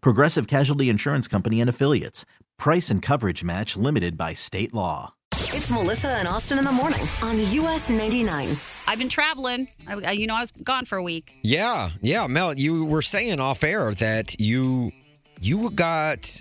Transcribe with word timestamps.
Progressive 0.00 0.46
Casualty 0.46 0.88
Insurance 0.88 1.28
Company 1.28 1.60
and 1.60 1.68
Affiliates. 1.70 2.24
Price 2.58 2.90
and 2.90 3.02
coverage 3.02 3.44
match 3.44 3.76
limited 3.76 4.16
by 4.16 4.32
state 4.34 4.72
law. 4.74 5.12
It's 5.32 5.70
Melissa 5.70 6.08
and 6.08 6.26
Austin 6.26 6.58
in 6.58 6.64
the 6.64 6.72
morning 6.72 7.00
on 7.22 7.38
US 7.38 7.88
99. 7.90 8.56
I've 8.86 8.98
been 8.98 9.08
traveling. 9.08 9.68
I, 9.86 9.94
I- 9.94 10.12
you 10.12 10.26
know, 10.26 10.34
I 10.34 10.40
was 10.40 10.50
gone 10.50 10.86
for 10.86 10.96
a 10.98 11.02
week. 11.02 11.32
Yeah, 11.42 11.90
yeah, 12.00 12.26
Mel, 12.26 12.54
you 12.54 12.84
were 12.84 13.02
saying 13.02 13.40
off 13.40 13.62
air 13.62 13.92
that 13.94 14.40
you 14.40 14.92
you 15.40 15.70
got 15.70 16.40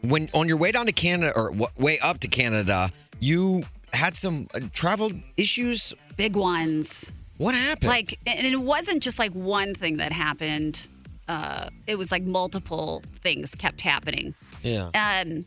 when 0.00 0.30
on 0.32 0.48
your 0.48 0.56
way 0.56 0.72
down 0.72 0.86
to 0.86 0.92
Canada 0.92 1.32
or 1.36 1.50
wa- 1.50 1.68
way 1.76 1.98
up 1.98 2.20
to 2.20 2.28
Canada, 2.28 2.90
you 3.18 3.64
had 3.92 4.16
some 4.16 4.48
uh, 4.54 4.60
travel 4.72 5.10
issues. 5.36 5.92
Big 6.16 6.36
ones. 6.36 7.10
What 7.36 7.54
happened? 7.54 7.88
Like, 7.88 8.18
and 8.26 8.46
it 8.46 8.56
wasn't 8.56 9.02
just 9.02 9.18
like 9.18 9.32
one 9.32 9.74
thing 9.74 9.98
that 9.98 10.12
happened. 10.12 10.86
Uh, 11.30 11.70
it 11.86 11.96
was 11.96 12.10
like 12.10 12.24
multiple 12.24 13.04
things 13.22 13.54
kept 13.54 13.80
happening. 13.82 14.34
yeah, 14.64 14.90
Um, 14.94 15.46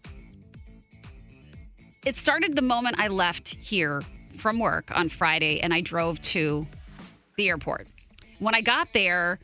it 2.06 2.16
started 2.16 2.56
the 2.56 2.62
moment 2.62 2.95
I 3.00 3.09
left 3.09 3.50
here 3.50 4.02
from 4.38 4.59
work 4.59 4.92
on 4.95 5.09
Friday 5.09 5.59
and 5.59 5.73
I 5.73 5.81
drove 5.81 6.22
to 6.22 6.66
the 7.36 7.50
airport. 7.50 7.90
When 8.40 8.56
I 8.56 8.62
got 8.62 8.94
there, 8.94 9.40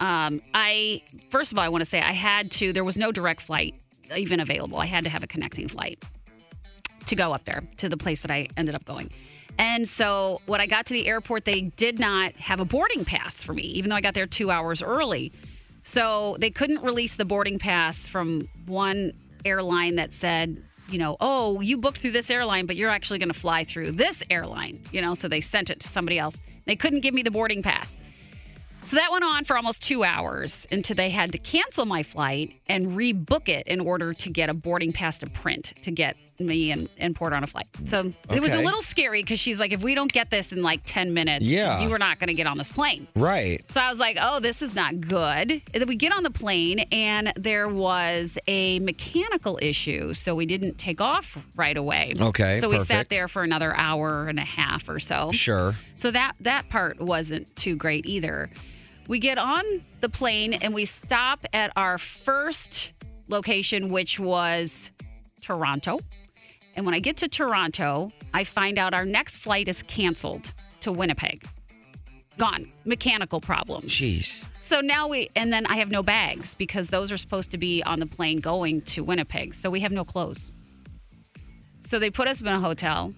um, 0.00 0.42
I 0.52 1.02
first 1.30 1.52
of 1.52 1.58
all 1.58 1.64
I 1.64 1.68
want 1.68 1.84
to 1.84 1.88
say 1.88 2.00
I 2.00 2.10
had 2.10 2.50
to. 2.52 2.72
There 2.72 2.82
was 2.82 2.98
no 2.98 3.12
direct 3.12 3.42
flight 3.42 3.76
even 4.16 4.40
available. 4.40 4.78
I 4.78 4.86
had 4.86 5.04
to 5.04 5.10
have 5.10 5.22
a 5.22 5.28
connecting 5.28 5.68
flight 5.68 6.02
to 7.06 7.14
go 7.14 7.32
up 7.32 7.44
there 7.44 7.62
to 7.76 7.88
the 7.88 7.96
place 7.96 8.22
that 8.22 8.32
I 8.32 8.48
ended 8.56 8.74
up 8.74 8.84
going. 8.84 9.12
And 9.58 9.86
so 9.88 10.40
when 10.46 10.60
I 10.60 10.66
got 10.66 10.86
to 10.86 10.92
the 10.92 11.06
airport, 11.06 11.44
they 11.44 11.60
did 11.60 12.00
not 12.00 12.32
have 12.34 12.58
a 12.58 12.64
boarding 12.64 13.04
pass 13.04 13.44
for 13.44 13.52
me, 13.52 13.62
even 13.62 13.90
though 13.90 13.96
I 13.96 14.00
got 14.00 14.14
there 14.14 14.26
two 14.26 14.50
hours 14.50 14.82
early. 14.82 15.30
So 15.84 16.36
they 16.40 16.50
couldn't 16.50 16.82
release 16.82 17.14
the 17.14 17.24
boarding 17.24 17.58
pass 17.58 18.08
from 18.08 18.48
one 18.66 19.12
airline 19.44 19.96
that 19.96 20.12
said, 20.12 20.62
you 20.88 20.98
know, 20.98 21.16
oh, 21.20 21.60
you 21.60 21.76
booked 21.76 21.98
through 21.98 22.12
this 22.12 22.30
airline, 22.30 22.66
but 22.66 22.76
you're 22.76 22.90
actually 22.90 23.18
going 23.18 23.32
to 23.32 23.38
fly 23.38 23.64
through 23.64 23.92
this 23.92 24.22
airline, 24.30 24.80
you 24.92 25.00
know, 25.00 25.14
so 25.14 25.28
they 25.28 25.40
sent 25.40 25.70
it 25.70 25.80
to 25.80 25.88
somebody 25.88 26.18
else. 26.18 26.36
They 26.66 26.76
couldn't 26.76 27.00
give 27.00 27.14
me 27.14 27.22
the 27.22 27.30
boarding 27.30 27.62
pass. 27.62 28.00
So 28.84 28.96
that 28.96 29.10
went 29.10 29.24
on 29.24 29.44
for 29.44 29.56
almost 29.56 29.82
two 29.82 30.04
hours 30.04 30.66
until 30.70 30.96
they 30.96 31.10
had 31.10 31.32
to 31.32 31.38
cancel 31.38 31.86
my 31.86 32.02
flight 32.02 32.60
and 32.66 32.88
rebook 32.88 33.48
it 33.48 33.66
in 33.66 33.80
order 33.80 34.12
to 34.12 34.30
get 34.30 34.50
a 34.50 34.54
boarding 34.54 34.92
pass 34.92 35.18
to 35.18 35.26
print 35.26 35.72
to 35.82 35.90
get 35.90 36.16
me 36.40 36.70
and, 36.72 36.88
and 36.98 37.14
Port 37.14 37.32
on 37.32 37.44
a 37.44 37.46
flight. 37.46 37.66
So 37.86 38.12
it 38.30 38.40
was 38.42 38.50
a 38.52 38.56
Okay. 38.56 38.64
little 38.64 38.82
scary 38.82 39.22
because 39.22 39.38
she's 39.40 39.60
like, 39.60 39.72
if 39.72 39.82
we 39.82 39.94
don't 39.94 40.12
get 40.12 40.30
this 40.30 40.52
in 40.52 40.62
like 40.62 40.80
10 40.84 41.14
minutes, 41.14 41.44
Yeah. 41.46 41.80
you 41.80 41.88
were 41.88 41.98
not 41.98 42.18
going 42.18 42.28
to 42.28 42.34
get 42.34 42.46
on 42.46 42.58
this 42.58 42.68
plane. 42.70 43.06
right. 43.14 43.64
So 43.72 43.80
I 43.80 43.90
was 43.90 43.98
like, 43.98 44.16
oh, 44.20 44.40
this 44.40 44.62
is 44.62 44.74
not 44.74 45.00
good. 45.00 45.50
And 45.50 45.62
then 45.72 45.86
we 45.88 45.96
get 45.96 46.12
on 46.12 46.22
the 46.22 46.30
plane 46.30 46.80
and 46.90 47.32
there 47.36 47.68
was 47.68 48.38
a 48.46 48.78
mechanical 48.80 49.58
issue. 49.62 50.14
So 50.14 50.34
we 50.34 50.46
didn't 50.46 50.78
take 50.78 51.00
off 51.00 51.36
right 51.56 51.76
away. 51.76 52.14
Okay, 52.18 52.60
So 52.60 52.68
we 52.68 52.78
sat 52.80 52.88
perfect. 52.88 53.10
there 53.10 53.28
for 53.28 53.42
another 53.42 53.74
hour 53.76 54.28
and 54.28 54.38
a 54.38 54.44
half 54.44 54.88
or 54.88 54.98
so. 54.98 55.30
Sure. 55.32 55.74
So 55.94 56.10
that 56.10 56.34
that 56.40 56.68
part 56.68 57.00
wasn't 57.00 57.54
too 57.56 57.76
great 57.76 58.06
either. 58.06 58.50
We 59.06 59.18
get 59.18 59.36
on 59.38 59.62
the 60.00 60.08
plane 60.08 60.54
and 60.54 60.72
we 60.74 60.84
stop 60.86 61.44
at 61.52 61.70
our 61.76 61.98
first 61.98 62.90
location, 63.28 63.90
which 63.90 64.18
was 64.18 64.90
Toronto. 65.42 66.00
And 66.76 66.84
when 66.84 66.94
I 66.94 66.98
get 67.00 67.16
to 67.18 67.28
Toronto, 67.28 68.10
I 68.32 68.44
find 68.44 68.78
out 68.78 68.94
our 68.94 69.04
next 69.04 69.36
flight 69.36 69.68
is 69.68 69.82
canceled 69.84 70.52
to 70.80 70.92
Winnipeg. 70.92 71.44
Gone. 72.36 72.72
Mechanical 72.84 73.40
problem. 73.40 73.84
Jeez. 73.84 74.44
So 74.60 74.80
now 74.80 75.08
we, 75.08 75.30
and 75.36 75.52
then 75.52 75.66
I 75.66 75.76
have 75.76 75.88
no 75.90 76.02
bags 76.02 76.54
because 76.56 76.88
those 76.88 77.12
are 77.12 77.16
supposed 77.16 77.50
to 77.52 77.58
be 77.58 77.82
on 77.84 78.00
the 78.00 78.06
plane 78.06 78.40
going 78.40 78.80
to 78.82 79.04
Winnipeg. 79.04 79.54
So 79.54 79.70
we 79.70 79.80
have 79.80 79.92
no 79.92 80.04
clothes. 80.04 80.52
So 81.80 81.98
they 81.98 82.10
put 82.10 82.26
us 82.26 82.40
in 82.40 82.46
a 82.48 82.58
hotel. 82.60 83.14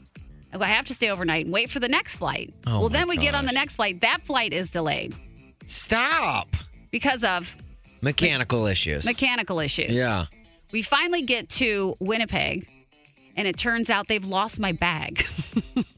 I 0.53 0.67
have 0.69 0.87
to 0.87 0.95
stay 0.95 1.09
overnight 1.11 1.45
and 1.45 1.53
wait 1.53 1.71
for 1.71 1.81
the 1.81 1.89
next 1.89 2.17
flight. 2.17 2.53
Oh 2.67 2.81
well, 2.81 2.89
then 2.89 3.09
we 3.09 3.17
get 3.17 3.35
on 3.35 3.45
the 3.47 3.53
next 3.53 3.77
flight. 3.77 4.01
That 4.01 4.23
flight 4.25 4.53
is 4.55 4.71
delayed 4.71 5.15
Stop. 5.67 6.49
because 6.91 7.25
of 7.25 7.55
Mechanical 8.01 8.67
issues. 8.67 9.05
mechanical 9.05 9.61
issues. 9.61 9.91
Yeah. 9.93 10.27
We 10.73 10.83
finally 10.83 11.23
get 11.23 11.49
to 11.51 11.95
Winnipeg, 12.01 12.67
and 13.37 13.47
it 13.47 13.57
turns 13.59 13.91
out 13.91 14.09
they've 14.09 14.25
lost 14.25 14.59
my 14.61 14.73
bag. 14.73 15.27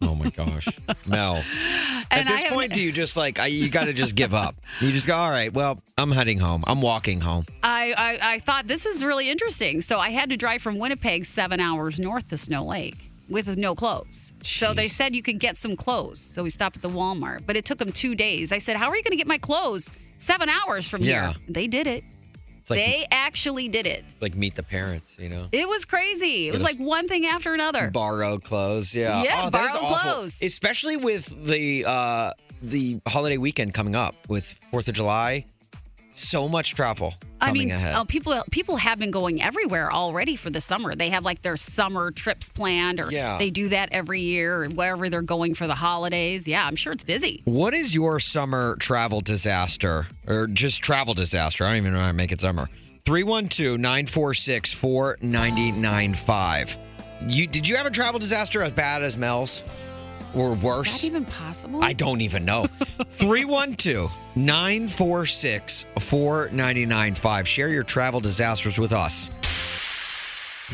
Oh 0.01 0.15
my 0.15 0.31
gosh, 0.31 0.67
Mel. 1.07 1.37
At 2.11 2.19
And 2.21 2.29
this 2.29 2.45
point, 2.45 2.73
do 2.73 2.81
you 2.83 2.91
just 2.93 3.17
like 3.17 3.39
I, 3.39 3.47
you 3.47 3.69
got 3.69 3.85
to 3.85 3.93
just 3.93 4.15
give 4.15 4.33
up? 4.33 4.57
You 4.81 4.91
just 4.91 5.07
go, 5.07 5.15
all 5.17 5.31
right. 5.31 5.53
Well, 5.53 5.81
I'm 5.97 6.11
heading 6.11 6.39
home. 6.39 6.65
I'm 6.67 6.81
walking 6.81 7.21
home. 7.21 7.45
I, 7.63 7.93
I, 7.93 8.35
I 8.35 8.39
thought 8.41 8.67
this 8.67 8.87
is 8.87 9.05
really 9.05 9.29
interesting. 9.29 9.81
So 9.83 9.99
I 9.99 10.11
had 10.11 10.31
to 10.31 10.37
drive 10.37 10.63
from 10.63 10.79
Winnipeg 10.79 11.27
seven 11.27 11.61
hours 11.61 12.01
north 12.01 12.29
to 12.29 12.39
Snow 12.39 12.65
Lake 12.65 13.11
with 13.29 13.49
no 13.59 13.75
clothes. 13.75 14.33
So 14.43 14.73
they 14.73 14.89
said 14.89 15.15
you 15.15 15.23
could 15.23 15.39
get 15.41 15.57
some 15.57 15.77
clothes. 15.77 16.21
So 16.21 16.43
we 16.43 16.51
stopped 16.51 16.77
at 16.77 16.83
the 16.83 16.89
Walmart, 16.89 17.45
but 17.47 17.57
it 17.57 17.65
took 17.65 17.79
them 17.79 17.93
two 17.93 18.15
days. 18.15 18.51
I 18.51 18.59
said, 18.59 18.77
How 18.77 18.89
are 18.89 18.97
you 18.97 19.03
going 19.03 19.13
to 19.13 19.17
get 19.19 19.27
my 19.29 19.39
clothes 19.39 19.93
seven 20.19 20.49
hours 20.49 20.89
from 20.89 21.03
Yeah. 21.03 21.33
here? 21.33 21.43
They 21.49 21.67
did 21.67 21.87
it. 21.87 22.03
It's 22.69 22.71
like 22.71 22.85
they 22.85 23.07
actually 23.11 23.69
did 23.69 23.87
it. 23.87 24.05
it's 24.13 24.21
like 24.23 24.35
meet 24.35 24.55
the 24.55 24.63
parents. 24.63 25.17
You 25.19 25.31
know. 25.31 25.47
It 25.53 25.67
was 25.69 25.85
crazy. 25.85 26.49
It 26.49 26.53
was 26.53 26.63
like 26.63 26.79
one 26.79 27.09
thing 27.09 27.25
after 27.27 27.55
another. 27.55 27.91
borrowed 27.91 28.45
clothes. 28.45 28.95
Yeah. 28.95 29.23
Yeah, 29.23 29.45
oh, 29.47 29.51
borrowed 29.51 29.71
clothes. 29.71 30.37
Especially 30.43 30.97
with 30.97 31.27
the 31.47 31.85
uh 31.87 32.33
the 32.61 33.01
holiday 33.07 33.39
weekend 33.39 33.73
coming 33.73 33.97
up 33.97 34.15
with 34.29 34.59
Fourth 34.71 34.89
of 34.89 34.95
July. 34.95 35.47
So 36.19 36.49
much 36.49 36.75
travel 36.75 37.15
I 37.41 37.53
mean, 37.53 37.71
ahead. 37.71 37.95
uh, 37.95 38.03
people 38.05 38.43
people 38.51 38.77
have 38.77 38.99
been 38.99 39.13
going 39.13 39.41
everywhere 39.41 39.93
already 39.93 40.35
for 40.35 40.51
the 40.51 40.61
summer. 40.61 40.97
They 40.97 41.11
have 41.11 41.25
like 41.25 41.43
their 41.43 41.57
summer 41.57 42.11
trips 42.11 42.49
planned, 42.49 42.99
or 42.99 43.11
Yeah. 43.13 43.39
they 43.39 43.51
do 43.51 43.69
that 43.69 43.91
every 43.93 44.21
year, 44.23 44.65
or 44.65 44.69
wherever 44.69 45.09
they're 45.09 45.23
going 45.23 45.55
for 45.55 45.69
the 45.69 45.77
holidays. 45.77 46.49
Yeah, 46.49 46.67
I'm 46.67 46.75
sure 46.77 46.93
it's 46.93 47.05
busy. 47.05 47.43
what 47.45 47.75
is 47.75 47.95
your 47.95 48.19
summer 48.19 48.75
travel 48.81 49.21
disaster 49.21 50.07
or 50.27 50.49
just 50.49 50.83
travel 50.83 51.15
disaster? 51.15 51.65
I 51.65 51.69
don't 51.69 51.77
even 51.79 51.93
know 51.93 52.01
how 52.01 52.09
to 52.09 52.13
make 52.13 52.33
it 52.33 52.41
summer. 52.41 52.69
312 53.07 53.79
946 53.79 54.73
4995. 54.73 56.79
You 57.29 57.47
Did 57.47 57.67
you 57.69 57.77
have 57.77 57.87
a 57.87 57.91
travel 57.91 58.19
disaster 58.21 58.63
as 58.63 58.73
bad 58.73 59.03
as 59.03 59.17
Mel's 59.17 59.63
or 60.35 60.51
worse. 60.55 60.59
Is 60.59 60.65
worse? 60.65 61.01
that 61.01 61.07
even 61.07 61.25
possible? 61.25 61.81
I 61.83 61.93
don't 61.93 62.21
even 62.21 62.45
know. 62.45 62.67
312 63.09 64.13
946 64.37 65.87
4995. 65.99 67.49
Share 67.49 67.69
your 67.69 67.85
travel 67.85 68.21
disasters 68.21 68.79
with 68.79 68.93
us. 68.93 69.31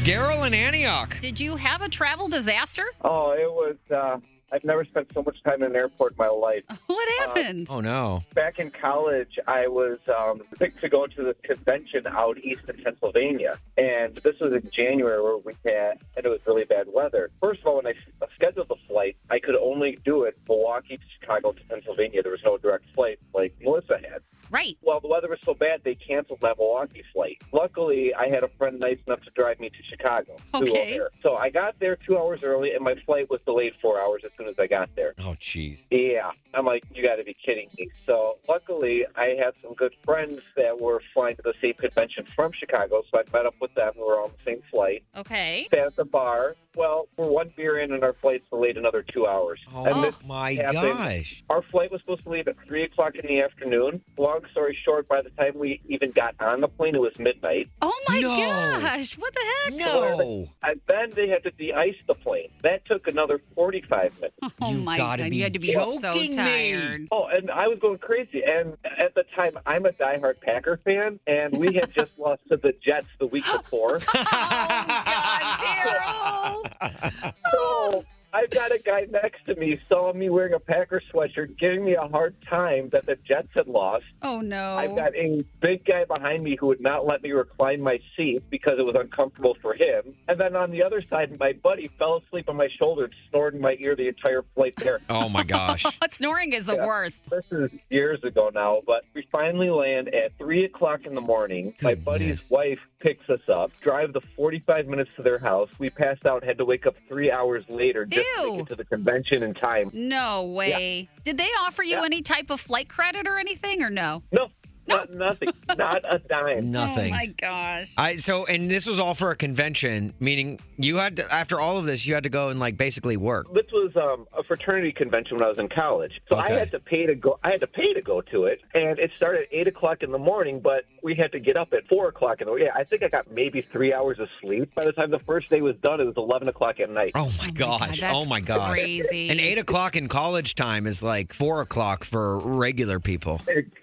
Daryl 0.03 0.45
in 0.47 0.55
Antioch. 0.55 1.19
Did 1.21 1.39
you 1.39 1.55
have 1.57 1.81
a 1.81 1.89
travel 1.89 2.29
disaster? 2.29 2.85
Oh, 3.03 3.31
it 3.33 3.51
was. 3.51 3.77
Uh, 3.91 4.19
I've 4.55 4.63
never 4.65 4.85
spent 4.85 5.09
so 5.13 5.21
much 5.25 5.43
time 5.43 5.65
in 5.65 5.71
an 5.71 5.77
airport 5.77 6.13
in 6.13 6.19
my 6.19 6.29
life. 6.29 6.63
What 6.87 7.09
happened? 7.19 7.67
Oh, 7.69 7.81
no. 7.81 8.23
Back 8.35 8.59
in 8.61 8.71
college, 8.71 9.39
I 9.49 9.67
was 9.67 9.99
um, 10.17 10.43
picked 10.59 10.81
to 10.83 10.89
go 10.89 11.07
to 11.07 11.23
the 11.25 11.35
convention 11.43 12.07
out 12.07 12.39
east 12.39 12.63
in 12.69 12.83
Pennsylvania, 12.83 13.59
and 13.77 14.15
this 14.23 14.37
was 14.41 14.55
in 14.55 14.71
January 14.75 15.21
where 15.21 15.39
we 15.39 15.55
had, 15.65 15.99
and 16.17 16.25
it 16.25 16.29
was 16.29 16.41
really 16.47 16.65
bad 16.65 16.87
weather. 16.93 17.31
First 17.41 17.61
of 17.63 17.67
all, 17.67 17.77
when 17.77 17.87
I 17.89 17.95
scheduled 18.37 18.69
the 18.69 18.77
flight, 18.87 19.17
I 19.29 19.41
could 19.41 19.57
only 19.57 19.99
do 20.05 20.23
it 20.23 20.39
Milwaukee 20.49 20.99
to 20.99 21.03
Chicago 21.21 21.53
to 21.53 21.65
Pennsylvania. 21.65 22.23
There 22.23 22.33
was 22.33 22.45
no 22.45 22.57
direct 22.59 22.85
flight 22.95 23.19
like 23.35 23.55
Melissa 23.61 23.99
had. 23.99 24.23
Right. 24.55 24.79
Well, 24.83 25.01
the 25.01 25.09
weather 25.09 25.29
was 25.29 25.41
so 25.45 25.53
bad 25.53 25.81
they 25.83 25.97
canceled 25.97 26.39
that 26.43 26.59
Milwaukee 26.59 27.03
flight. 27.13 27.43
Luckily, 27.51 28.15
I 28.15 28.29
had 28.29 28.45
a 28.45 28.49
friend 28.57 28.79
nice 28.79 28.99
enough 29.05 29.21
to 29.23 29.31
drive 29.31 29.59
me 29.59 29.69
to 29.69 29.83
Chicago. 29.91 30.37
Okay. 30.55 31.01
So 31.25 31.35
I 31.35 31.51
got 31.51 31.75
there 31.81 31.97
two 31.97 32.17
hours 32.17 32.45
early, 32.45 32.73
and 32.73 32.85
my 32.85 32.95
flight 33.05 33.29
was 33.29 33.41
delayed 33.45 33.73
four 33.83 34.01
hours 34.01 34.23
as 34.25 34.31
soon 34.39 34.47
as 34.47 34.55
I 34.57 34.69
got 34.69 34.91
there. 34.95 35.15
Oh, 35.19 35.35
jeez. 35.41 35.87
Yeah, 35.91 36.31
I'm 36.55 36.67
like, 36.67 36.85
you 36.95 37.03
got 37.03 37.17
to 37.17 37.25
be 37.25 37.35
kidding 37.35 37.69
me. 37.77 37.89
So 38.07 38.39
luckily, 38.49 39.05
I 39.17 39.35
had 39.43 39.55
some 39.61 39.75
good 39.75 39.93
friends 40.05 40.39
that 40.57 40.81
were 40.81 41.03
flying 41.13 41.35
to 41.35 41.43
the 41.43 41.55
same 41.61 41.75
convention 41.75 42.25
from 42.37 42.53
Chicago, 42.53 43.03
so 43.11 43.19
I 43.19 43.23
met 43.37 43.47
up 43.47 43.57
with 43.61 43.75
them. 43.75 43.95
We 43.97 44.03
were 44.03 44.21
on 44.23 44.31
the 44.39 44.53
same 44.53 44.63
flight. 44.71 45.03
Okay. 45.17 45.67
Sat 45.73 45.81
at 45.81 45.97
the 45.97 46.05
bar. 46.05 46.55
Well, 46.77 47.09
we're 47.17 47.27
one 47.29 47.53
beer 47.57 47.79
in, 47.81 47.93
and 47.93 48.05
our 48.05 48.13
flight's 48.15 48.49
delayed 48.51 48.77
another 48.77 49.03
two 49.03 49.27
hours. 49.27 49.61
Oh, 49.75 49.85
and 49.85 50.05
this 50.05 50.15
my 50.25 50.55
happened- 50.55 50.75
gosh. 50.75 51.43
Our 51.51 51.63
flight 51.63 51.91
was 51.91 52.01
supposed 52.03 52.23
to 52.23 52.29
leave 52.31 52.47
at 52.47 52.57
three 52.67 52.85
o'clock 52.85 53.15
in 53.17 53.27
the 53.27 53.41
afternoon. 53.43 54.01
Long 54.17 54.44
story 54.51 54.77
short, 54.85 55.09
by 55.09 55.23
the 55.23 55.31
time 55.31 55.53
we 55.59 55.81
even 55.89 56.11
got 56.13 56.35
on 56.41 56.61
the 56.61 56.69
plane, 56.69 56.95
it 56.95 57.01
was 57.01 57.13
midnight. 57.19 57.69
Oh 57.83 57.93
my 58.09 58.21
No. 58.21 58.29
gosh! 58.29 59.17
What 59.19 59.33
the 59.35 59.41
heck? 59.65 59.75
No. 59.75 60.49
And 60.63 60.81
then 60.89 61.11
they 61.15 61.29
had 61.29 61.43
to 61.45 61.51
de-ice 61.53 61.95
the 62.07 62.15
plane. 62.15 62.49
That 62.63 62.85
took 62.87 63.07
another 63.07 63.41
forty-five 63.55 64.15
minutes. 64.21 64.37
Oh 64.63 64.71
You've 64.71 64.85
my 64.85 64.97
god! 64.97 65.19
be 65.31 65.37
you 65.37 65.43
had 65.43 65.53
to 65.55 65.59
be 65.59 65.73
so 65.73 66.01
joking 66.01 66.37
me. 66.37 67.07
Oh, 67.11 67.27
and 67.27 67.51
I 67.51 67.69
was 67.69 67.79
going 67.79 67.99
crazy. 67.99 68.43
And 68.45 68.77
at 68.99 69.15
the 69.15 69.25
time, 69.37 69.59
I'm 69.67 69.87
a 69.87 69.93
diehard 69.93 70.41
Packer 70.41 70.79
fan, 70.85 71.19
and 71.27 71.57
we 71.59 71.75
had 71.75 71.93
just 71.95 72.13
lost 72.19 72.43
to 72.51 72.57
the 72.57 72.73
Jets 72.85 73.07
the 73.19 73.27
week 73.27 73.45
before. 73.53 73.99
Oh 73.99 74.23
God, 74.31 75.59
Daryl! 75.61 77.35
so 77.51 78.05
I've 78.35 78.51
got 78.51 78.73
a 78.73 78.79
guy 78.81 79.07
next 79.11 79.47
to 79.47 79.55
me 79.55 79.79
saw 79.89 80.13
me 80.13 80.29
wearing 80.29 80.55
a 80.55 80.59
Packer 80.59 81.01
sweatshirt, 81.13 81.57
giving 81.59 81.85
me 81.85 81.95
a 81.95 82.09
hard 82.09 82.35
time 82.51 82.89
that 82.93 83.07
the 83.07 83.17
Jets 83.27 83.49
had 83.55 83.69
lost. 83.69 84.05
Oh 84.23 84.41
no! 84.41 84.77
I've 84.77 84.97
got 84.97 85.15
a 85.15 85.45
big 85.61 85.85
guy 85.85 86.05
behind 86.05 86.43
me 86.43 86.57
who 86.59 86.67
would 86.67 86.81
not 86.81 87.07
let 87.07 87.23
me 87.23 87.31
recline 87.31 87.81
my 87.81 88.01
seat 88.17 88.43
because 88.51 88.75
it 88.79 88.83
was 88.83 88.97
uncomfortable 88.99 89.57
for 89.63 89.73
him. 89.75 90.15
And 90.27 90.41
then 90.41 90.57
on 90.57 90.73
the 90.73 90.83
other 90.83 91.01
side, 91.09 91.39
my 91.39 91.53
buddy 91.53 91.89
fell 91.99 92.17
asleep 92.27 92.49
on 92.49 92.57
my 92.57 92.69
shoulder, 92.77 93.05
and 93.05 93.15
snored 93.31 93.55
in 93.55 93.61
my 93.61 93.77
ear 93.79 93.95
the 93.95 94.09
entire 94.09 94.43
flight 94.55 94.75
there. 94.77 95.01
Oh, 95.15 95.29
my 95.29 95.45
gosh. 95.45 95.85
Snoring 96.11 96.53
is 96.55 96.67
the 96.67 96.75
Yeah. 96.75 96.87
worst. 96.87 97.21
This 97.31 97.45
is 97.53 97.71
years 97.89 98.23
ago 98.25 98.51
now, 98.53 98.81
but 98.87 99.05
we 99.15 99.27
finally 99.31 99.71
land 99.71 100.09
at 100.13 100.37
three 100.39 100.65
o'clock 100.65 101.07
in 101.07 101.15
the 101.15 101.21
morning. 101.21 101.75
My 101.83 101.95
buddy's 101.95 102.51
wife 102.51 102.81
picks 103.01 103.29
us 103.31 103.41
up, 103.49 103.71
drive 103.81 104.13
the 104.13 104.23
forty-five 104.35 104.87
minutes 104.89 105.11
to 105.17 105.23
their 105.23 105.39
house. 105.39 105.69
We 105.79 105.91
passed 105.91 106.27
out, 106.27 106.43
had 106.43 106.59
to 106.59 106.65
wake 106.65 106.87
up 106.87 106.97
three 107.09 107.31
hours 107.31 107.65
later 107.69 108.07
just 108.07 108.24
to 108.37 108.57
make 108.59 108.67
to 108.69 108.75
the 108.77 108.85
convention 108.85 109.43
in 109.43 109.55
time. 109.55 109.91
No 109.93 110.45
way. 110.45 111.09
Did 111.25 111.39
they 111.39 111.49
offer 111.67 111.83
you 111.83 111.97
Yeah. 111.97 112.05
any 112.05 112.23
type 112.23 112.51
of 112.51 112.61
flight 112.61 112.89
credit 112.89 113.27
or 113.27 113.39
anything, 113.39 113.83
or 113.83 113.91
no? 113.91 114.23
No, 114.33 114.49
not 114.87 115.11
nothing, 115.13 115.51
not 115.77 116.03
a 116.09 116.19
dime. 116.19 116.71
Nothing. 116.71 117.13
Oh 117.13 117.17
my 117.17 117.27
gosh! 117.27 117.93
I 117.97 118.17
so 118.17 118.47
and 118.47 118.71
this 118.71 118.87
was 118.87 118.99
all 118.99 119.15
for 119.15 119.31
a 119.31 119.37
convention, 119.37 120.13
meaning 120.21 120.59
you 120.77 120.97
had 120.97 121.17
to 121.17 121.33
after 121.33 121.61
all 121.61 121.79
of 121.79 121.85
this 121.85 122.07
you 122.07 122.15
had 122.15 122.25
to 122.25 122.29
go 122.31 122.49
and 122.49 122.59
like 122.61 122.77
basically 122.77 123.17
work. 123.17 123.47
This 123.55 123.67
was 123.73 123.93
um, 123.97 124.27
a 124.37 124.43
fraternity 124.45 124.93
convention 124.93 125.37
when 125.37 125.45
I 125.47 125.49
was 125.49 125.59
in 125.59 125.69
college, 125.69 126.13
so 126.29 126.37
Okay. 126.39 126.55
I 126.55 126.59
had 126.59 126.71
to 126.73 126.81
pay 126.81 127.07
to 127.07 127.15
go. 127.15 127.39
I 127.45 127.51
had 127.51 127.61
to 127.61 127.67
pay 127.67 127.93
to 127.95 128.03
go 128.03 128.21
to 128.21 128.45
it, 128.45 128.61
and 128.75 128.99
it 128.99 129.11
started 129.17 129.43
at 129.43 129.49
eight 129.53 129.69
o'clock 129.69 130.03
in 130.03 130.11
the 130.13 130.19
morning. 130.19 130.61
But 130.61 130.85
we 131.03 131.15
had 131.15 131.33
to 131.33 131.41
get 131.41 131.57
up 131.57 131.73
at 131.73 131.87
four 131.89 132.09
o'clock 132.09 132.41
in 132.41 132.47
the 132.47 132.51
morning. 132.51 132.67
Yeah, 132.73 132.79
I 132.81 132.85
think 132.85 133.03
I 133.03 133.09
got 133.09 133.31
maybe 133.31 133.67
three 133.73 133.93
hours 133.95 134.19
of 134.19 134.29
sleep 134.41 134.75
by 134.75 134.85
the 134.85 134.93
time 134.93 135.11
the 135.11 135.19
first 135.21 135.49
day 135.51 135.61
was 135.61 135.77
done. 135.83 136.01
It 136.01 136.05
was 136.05 136.17
eleven 136.17 136.49
o'clock 136.49 136.81
at 136.81 136.91
night. 136.91 137.13
Oh 137.15 137.33
my 137.39 137.49
gosh! 137.51 138.01
that's 138.01 138.17
oh 138.17 138.25
my 138.27 138.41
gosh! 138.41 138.71
Crazy. 138.71 139.29
And 139.31 139.41
eight 139.41 139.59
o'clock 139.59 139.97
in 139.97 140.09
college 140.09 140.55
time 140.55 140.87
is 140.87 141.03
like 141.03 141.33
four 141.33 141.61
o'clock 141.61 142.05
for 142.05 142.39
regular 142.39 143.01
people. 143.01 143.41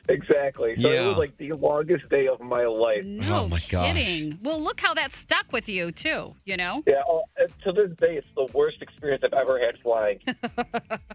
Exactly. 0.09 0.75
So 0.79 0.90
Yeah. 0.93 1.05
it 1.05 1.07
was 1.09 1.17
like 1.17 1.37
the 1.37 1.53
longest 1.53 2.07
day 2.09 2.27
of 2.27 2.39
my 2.41 2.65
life. 2.65 3.03
No 3.03 3.41
Oh, 3.43 3.47
my 3.47 3.61
gosh. 3.69 3.93
kidding. 3.95 4.39
Well, 4.43 4.61
look 4.61 4.79
how 4.79 4.93
that 4.93 5.13
stuck 5.13 5.51
with 5.51 5.67
you 5.69 5.91
too. 5.91 6.35
You 6.45 6.57
know. 6.57 6.83
Yeah, 6.85 7.01
oh, 7.07 7.23
to 7.63 7.71
this 7.71 7.89
day, 7.99 8.17
it's 8.17 8.27
the 8.35 8.47
worst 8.53 8.81
experience 8.81 9.23
I've 9.25 9.33
ever 9.33 9.59
had 9.59 9.77
flying. 9.81 10.19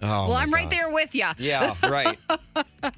Oh, 0.02 0.28
well, 0.28 0.34
I'm 0.34 0.52
right 0.52 0.69
there 0.70 0.90
with 0.90 1.14
you. 1.14 1.26
Yeah, 1.38 1.75
right. 1.82 2.19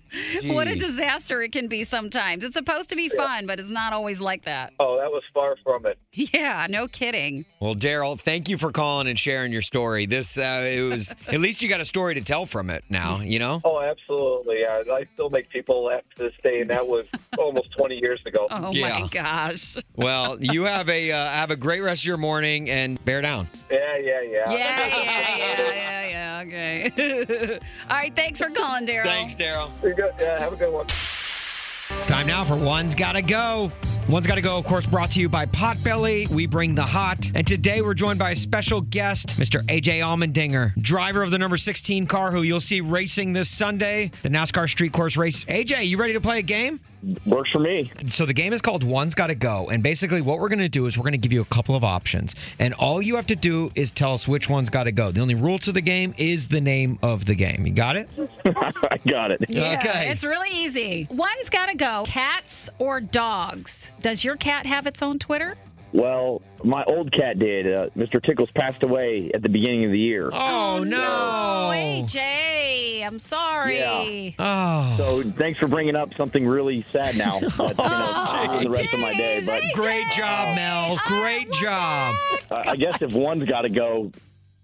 What 0.45 0.67
a 0.69 0.75
disaster 0.75 1.43
it 1.43 1.53
can 1.53 1.69
be 1.69 1.85
sometimes. 1.85 2.45
It's 2.45 2.55
supposed 2.55 2.89
to 2.91 2.97
be 2.97 3.09
fun, 3.09 3.47
but 3.47 3.59
it's 3.61 3.71
not 3.71 3.93
always 3.93 4.21
like 4.21 4.45
that. 4.45 4.73
oh, 4.81 4.99
that 4.99 5.11
was 5.11 5.23
far 5.33 5.57
from 5.63 5.87
it. 5.87 5.99
Yeah, 6.35 6.67
no 6.69 6.89
kidding. 6.89 7.45
Well, 7.61 7.75
Daryl, 7.77 8.19
thank 8.19 8.49
you 8.49 8.59
for 8.59 8.73
calling 8.73 9.07
and 9.07 9.17
sharing 9.19 9.53
your 9.53 9.63
story. 9.63 10.05
This 10.05 10.37
uh, 10.37 10.67
it 10.69 10.83
was 10.83 11.15
at 11.29 11.39
least 11.41 11.63
you 11.63 11.69
got 11.69 11.81
a 11.81 11.85
story 11.85 12.15
to 12.15 12.21
tell 12.21 12.45
from 12.45 12.71
it 12.71 12.83
now. 12.91 13.21
You 13.21 13.39
know. 13.39 13.61
Oh, 13.65 13.81
absolutely. 13.81 14.65
I, 14.67 14.83
I 14.91 15.05
still 15.15 15.31
make 15.31 15.49
people 15.51 15.85
laugh 15.85 16.03
to 16.17 16.25
this 16.25 16.33
day, 16.43 16.65
and 16.69 16.77
that 16.77 16.87
was 16.87 17.07
almost 17.39 17.71
20 17.77 17.97
years 17.97 18.21
ago. 18.27 18.47
Oh 18.59 18.73
Yeah. 18.73 18.99
my 19.01 19.09
gosh. 19.09 19.77
Well, 19.97 20.39
you 20.41 20.65
have 20.65 20.89
a 20.89 21.11
uh, 21.11 21.27
have 21.29 21.51
a 21.51 21.57
great 21.57 21.81
rest 21.81 22.03
of 22.03 22.07
your 22.07 22.17
morning 22.19 22.71
and 22.71 23.03
bear 23.05 23.21
down. 23.21 23.49
Yeah, 23.71 23.97
yeah, 23.99 24.21
yeah. 24.23 24.53
Yeah, 24.53 24.87
yeah, 24.87 25.37
yeah, 25.37 25.73
yeah, 25.75 26.09
yeah. 26.09 26.43
Okay. 26.47 27.59
All 27.91 27.97
right. 27.97 28.15
Thanks 28.15 28.39
for 28.39 28.49
calling, 28.51 28.87
Daryl. 28.87 29.05
Thanks, 29.05 29.35
Daryl. 29.35 29.71
You're 29.83 29.95
good. 29.95 30.13
Yeah, 30.21 30.39
have 30.39 30.53
a 30.53 30.57
good 30.57 30.73
one. 30.73 30.87
It's 30.87 32.07
time 32.07 32.27
now 32.29 32.45
for 32.45 32.55
One's 32.57 32.95
Gotta 32.95 33.23
Go. 33.23 33.73
One's 34.09 34.27
Gotta 34.27 34.41
Go, 34.41 34.57
of 34.57 34.65
course, 34.65 34.87
brought 34.87 35.11
to 35.13 35.21
you 35.21 35.29
by 35.29 35.45
Potbelly. 35.45 36.31
We 36.31 36.47
bring 36.47 36.75
the 36.75 36.83
hot. 36.83 37.31
And 37.35 37.47
today 37.47 37.83
we're 37.83 37.93
joined 37.93 38.19
by 38.19 38.31
a 38.31 38.37
special 38.37 38.81
guest, 38.81 39.29
Mr. 39.39 39.61
AJ 39.67 39.99
Allmendinger, 40.01 40.75
driver 40.81 41.23
of 41.23 41.31
the 41.31 41.37
number 41.37 41.59
16 41.59 42.07
car 42.07 42.31
who 42.33 42.41
you'll 42.41 42.59
see 42.61 42.81
racing 42.81 43.35
this 43.35 43.51
Sunday, 43.51 44.11
the 44.23 44.31
NASCAR 44.31 44.67
Street 44.71 44.93
Course 44.95 45.19
Race. 45.19 45.45
AJ, 45.45 45.85
you 45.89 45.99
ready 45.99 46.15
to 46.15 46.23
play 46.23 46.39
a 46.39 46.43
game? 46.43 46.81
Works 47.27 47.51
for 47.53 47.61
me. 47.61 47.93
So 48.09 48.27
the 48.27 48.33
game 48.33 48.53
is 48.53 48.61
called 48.61 48.83
One's 48.83 49.15
Gotta 49.15 49.35
Go. 49.37 49.69
And 49.69 49.83
basically, 49.85 50.21
what 50.21 50.41
we're 50.41 50.49
going 50.49 50.59
to 50.59 50.69
do 50.69 50.87
is 50.87 50.99
we're 50.99 51.03
going 51.05 51.13
to 51.13 51.19
give 51.19 51.33
you 51.33 51.41
a 51.43 51.45
couple 51.45 51.77
of 51.77 51.85
options. 51.85 52.35
And 52.59 52.75
all 52.75 53.01
you 53.01 53.15
have 53.17 53.29
to 53.29 53.37
do 53.37 53.71
is 53.77 53.93
tell 53.93 54.15
us 54.15 54.27
which 54.27 54.49
one's 54.51 54.69
got 54.69 54.85
to 54.85 54.91
go. 54.93 55.13
The 55.13 55.21
only 55.21 55.37
rule 55.37 55.59
to 55.61 55.71
the 55.71 55.81
game 55.81 56.13
is 56.19 56.49
the 56.49 56.61
name 56.61 56.99
of 57.03 57.25
the 57.27 57.37
game. 57.37 57.65
You 57.67 57.73
got 57.73 57.95
it? 57.97 58.09
I 58.47 58.99
got 59.07 59.31
it. 59.31 59.45
Yeah, 59.49 59.79
Okay. 59.79 60.11
it's 60.11 60.25
really 60.25 60.51
easy. 60.51 61.07
One's 61.11 61.51
got 61.51 61.67
to 61.67 61.77
go. 61.77 62.03
Cats 62.07 62.69
or 62.81 63.01
dogs? 63.01 63.93
Does 64.01 64.25
your 64.25 64.37
cat 64.37 64.67
have 64.67 64.87
its 64.87 65.03
own 65.03 65.19
Twitter? 65.19 65.57
Well, 65.93 66.43
my 66.63 66.85
old 66.85 67.11
cat 67.13 67.39
did. 67.39 67.67
Uh, 67.73 67.89
Mr. 67.97 68.23
Tickles 68.23 68.51
passed 68.51 68.83
away 68.83 69.31
at 69.33 69.43
the 69.43 69.49
beginning 69.49 69.87
of 69.87 69.91
the 69.91 69.99
year. 69.99 70.29
Oh, 70.33 70.85
no. 70.85 71.71
AJ, 71.73 73.07
I'm 73.07 73.19
sorry. 73.19 73.79
Yeah. 73.79 74.33
Oh. 74.39 74.95
So 74.99 75.31
thanks 75.39 75.59
for 75.59 75.67
bringing 75.67 75.97
up 75.97 76.11
something 76.15 76.47
really 76.47 76.85
sad 76.93 77.17
now. 77.17 77.41
That's 77.41 77.57
going 77.57 77.75
to 77.77 78.49
ruin 78.51 78.65
the 78.65 78.71
rest 78.71 78.93
of 78.93 79.01
my 79.01 79.15
day. 79.15 79.43
But 79.45 79.63
Great 79.75 80.11
job, 80.13 80.55
Mel. 80.57 80.99
Great 81.07 81.51
job. 81.53 82.15
uh, 82.51 82.63
I 82.67 82.77
guess 82.77 83.01
if 83.01 83.15
one's 83.15 83.49
got 83.49 83.63
to 83.63 83.71
go, 83.71 84.13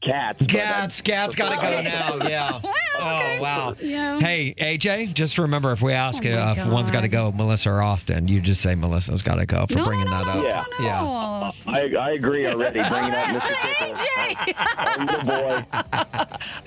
cats. 0.05 0.39
but 0.39 0.51
I- 0.51 0.53
Cats, 0.55 1.01
cats 1.01 1.35
got 1.35 1.51
to 1.51 1.57
go 1.57 1.83
now. 1.83 2.29
Yeah. 2.29 2.61
Oh, 2.97 3.39
wow. 3.41 3.75
Yeah. 3.81 4.21
Hey, 4.21 4.55
AJ, 4.57 5.15
just 5.15 5.37
remember 5.39 5.73
if 5.73 5.83
we 5.83 5.93
ask 5.93 6.25
Oh, 6.25 6.31
my 6.31 6.37
uh, 6.37 6.55
if 6.55 6.67
one's 6.69 6.93
got 6.93 7.01
to 7.01 7.09
go, 7.09 7.33
Melissa 7.33 7.71
or 7.73 7.83
Austin, 7.83 8.29
you 8.29 8.41
just 8.41 8.63
say 8.63 8.77
Melissa's 8.77 9.21
got 9.21 9.35
to 9.35 9.47
go 9.47 9.67
for 9.67 9.79
No, 9.79 9.85
bringing 9.85 10.05
no, 10.07 10.11
that 10.13 10.25
no, 10.27 10.31
up. 10.31 10.37
no, 10.39 10.47
Yeah. 10.47 10.65
no. 10.79 10.85
Yeah. 10.87 11.51
I, 12.01 12.09
I 12.09 12.11
agree 12.13 12.47
already. 12.47 12.79
Bringing 12.89 13.13
up 13.13 13.27
Mr. 13.27 13.57
Tickles. 13.63 13.99
AJ. 14.17 14.55
Oh, 14.87 15.07
good 15.07 15.27
boy. 15.27 15.65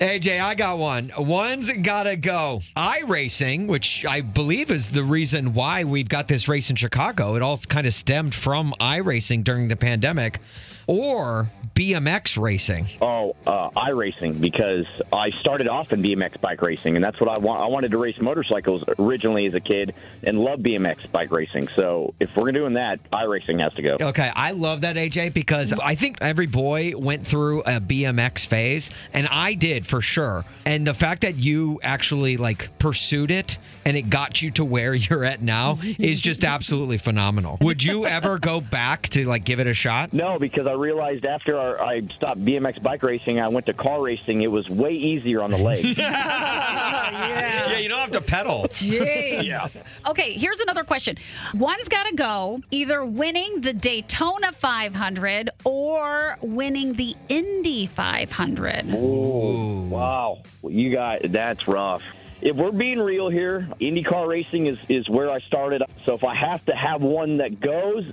AJ, 0.06 0.40
I 0.40 0.54
got 0.54 0.76
one. 0.78 1.10
One's 1.18 1.72
gotta 1.72 2.14
go. 2.16 2.60
iRacing, 2.76 3.66
which 3.66 4.04
I 4.04 4.20
believe 4.20 4.70
is 4.70 4.90
the 4.90 5.02
reason 5.02 5.54
why 5.54 5.84
we've 5.84 6.08
got 6.10 6.28
this 6.28 6.46
race 6.46 6.68
in 6.68 6.76
Chicago. 6.76 7.36
It 7.36 7.42
all 7.42 7.56
kind 7.56 7.86
of 7.86 7.94
stemmed 7.94 8.34
from 8.34 8.74
iRacing 8.80 9.44
during 9.44 9.68
the 9.68 9.76
pandemic, 9.76 10.40
or 10.86 11.50
BMX 11.74 12.40
racing. 12.40 12.86
Oh, 13.00 13.27
uh, 13.46 13.70
iRacing 13.70 14.40
because 14.40 14.86
I 15.12 15.30
started 15.40 15.68
off 15.68 15.92
in 15.92 16.02
BMX 16.02 16.40
bike 16.40 16.62
racing, 16.62 16.96
and 16.96 17.04
that's 17.04 17.20
what 17.20 17.28
I 17.28 17.38
want. 17.38 17.62
I 17.62 17.66
wanted 17.66 17.90
to 17.92 17.98
race 17.98 18.20
motorcycles 18.20 18.84
originally 18.98 19.46
as 19.46 19.54
a 19.54 19.60
kid, 19.60 19.94
and 20.22 20.38
love 20.38 20.60
BMX 20.60 21.10
bike 21.10 21.30
racing. 21.30 21.68
So 21.68 22.14
if 22.20 22.30
we're 22.36 22.52
doing 22.52 22.74
that, 22.74 22.98
iRacing 23.10 23.60
has 23.60 23.72
to 23.74 23.82
go. 23.82 23.96
Okay, 24.00 24.30
I 24.34 24.52
love 24.52 24.82
that 24.82 24.96
AJ 24.96 25.34
because 25.34 25.72
I 25.72 25.94
think 25.94 26.18
every 26.20 26.46
boy 26.46 26.92
went 26.96 27.26
through 27.26 27.60
a 27.60 27.80
BMX 27.80 28.46
phase 28.46 28.90
and 29.12 29.26
I 29.28 29.54
did 29.54 29.86
for 29.86 30.00
sure. 30.00 30.44
And 30.64 30.86
the 30.86 30.94
fact 30.94 31.22
that 31.22 31.36
you 31.36 31.80
actually 31.82 32.36
like 32.36 32.78
pursued 32.78 33.30
it 33.30 33.58
and 33.84 33.96
it 33.96 34.10
got 34.10 34.42
you 34.42 34.50
to 34.52 34.64
where 34.64 34.94
you're 34.94 35.24
at 35.24 35.42
now 35.42 35.78
is 35.98 36.20
just 36.20 36.44
absolutely 36.44 36.98
phenomenal. 36.98 37.58
Would 37.60 37.82
you 37.82 38.06
ever 38.06 38.38
go 38.38 38.60
back 38.60 39.08
to 39.10 39.26
like 39.26 39.44
give 39.44 39.60
it 39.60 39.66
a 39.66 39.74
shot? 39.74 40.12
No, 40.12 40.38
because 40.38 40.66
I 40.66 40.72
realized 40.72 41.24
after 41.24 41.58
our, 41.58 41.80
I 41.80 42.02
stopped 42.16 42.44
BMX 42.44 42.82
bike 42.82 43.02
racing, 43.02 43.17
I 43.26 43.48
went 43.48 43.66
to 43.66 43.72
car 43.74 44.00
racing. 44.02 44.42
It 44.42 44.50
was 44.50 44.68
way 44.68 44.92
easier 44.92 45.42
on 45.42 45.50
the 45.50 45.58
legs. 45.58 45.94
Yeah, 47.08 47.78
you 47.78 47.88
don't 47.88 47.98
have 47.98 48.10
to 48.12 48.20
pedal. 48.20 48.66
Jeez. 48.70 49.82
Okay, 50.06 50.32
here's 50.34 50.60
another 50.60 50.84
question. 50.84 51.16
One's 51.54 51.88
got 51.88 52.04
to 52.04 52.14
go 52.14 52.60
either 52.70 53.04
winning 53.04 53.60
the 53.60 53.72
Daytona 53.72 54.52
500 54.52 55.50
or 55.64 56.38
winning 56.40 56.94
the 56.94 57.14
Indy 57.28 57.86
500. 57.86 58.90
Ooh, 58.94 59.86
wow, 59.88 60.42
you 60.62 60.92
got 60.92 61.20
that's 61.30 61.66
rough. 61.68 62.02
if 62.40 62.56
we're 62.56 62.72
being 62.72 62.98
real 62.98 63.28
here, 63.28 63.68
IndyCar 63.80 64.26
racing 64.28 64.66
is, 64.66 64.78
is 64.88 65.08
where 65.08 65.30
I 65.30 65.40
started. 65.40 65.82
So 66.04 66.14
if 66.14 66.24
I 66.24 66.34
have 66.34 66.64
to 66.66 66.74
have 66.74 67.00
one 67.02 67.38
that 67.38 67.60
goes, 67.60 68.04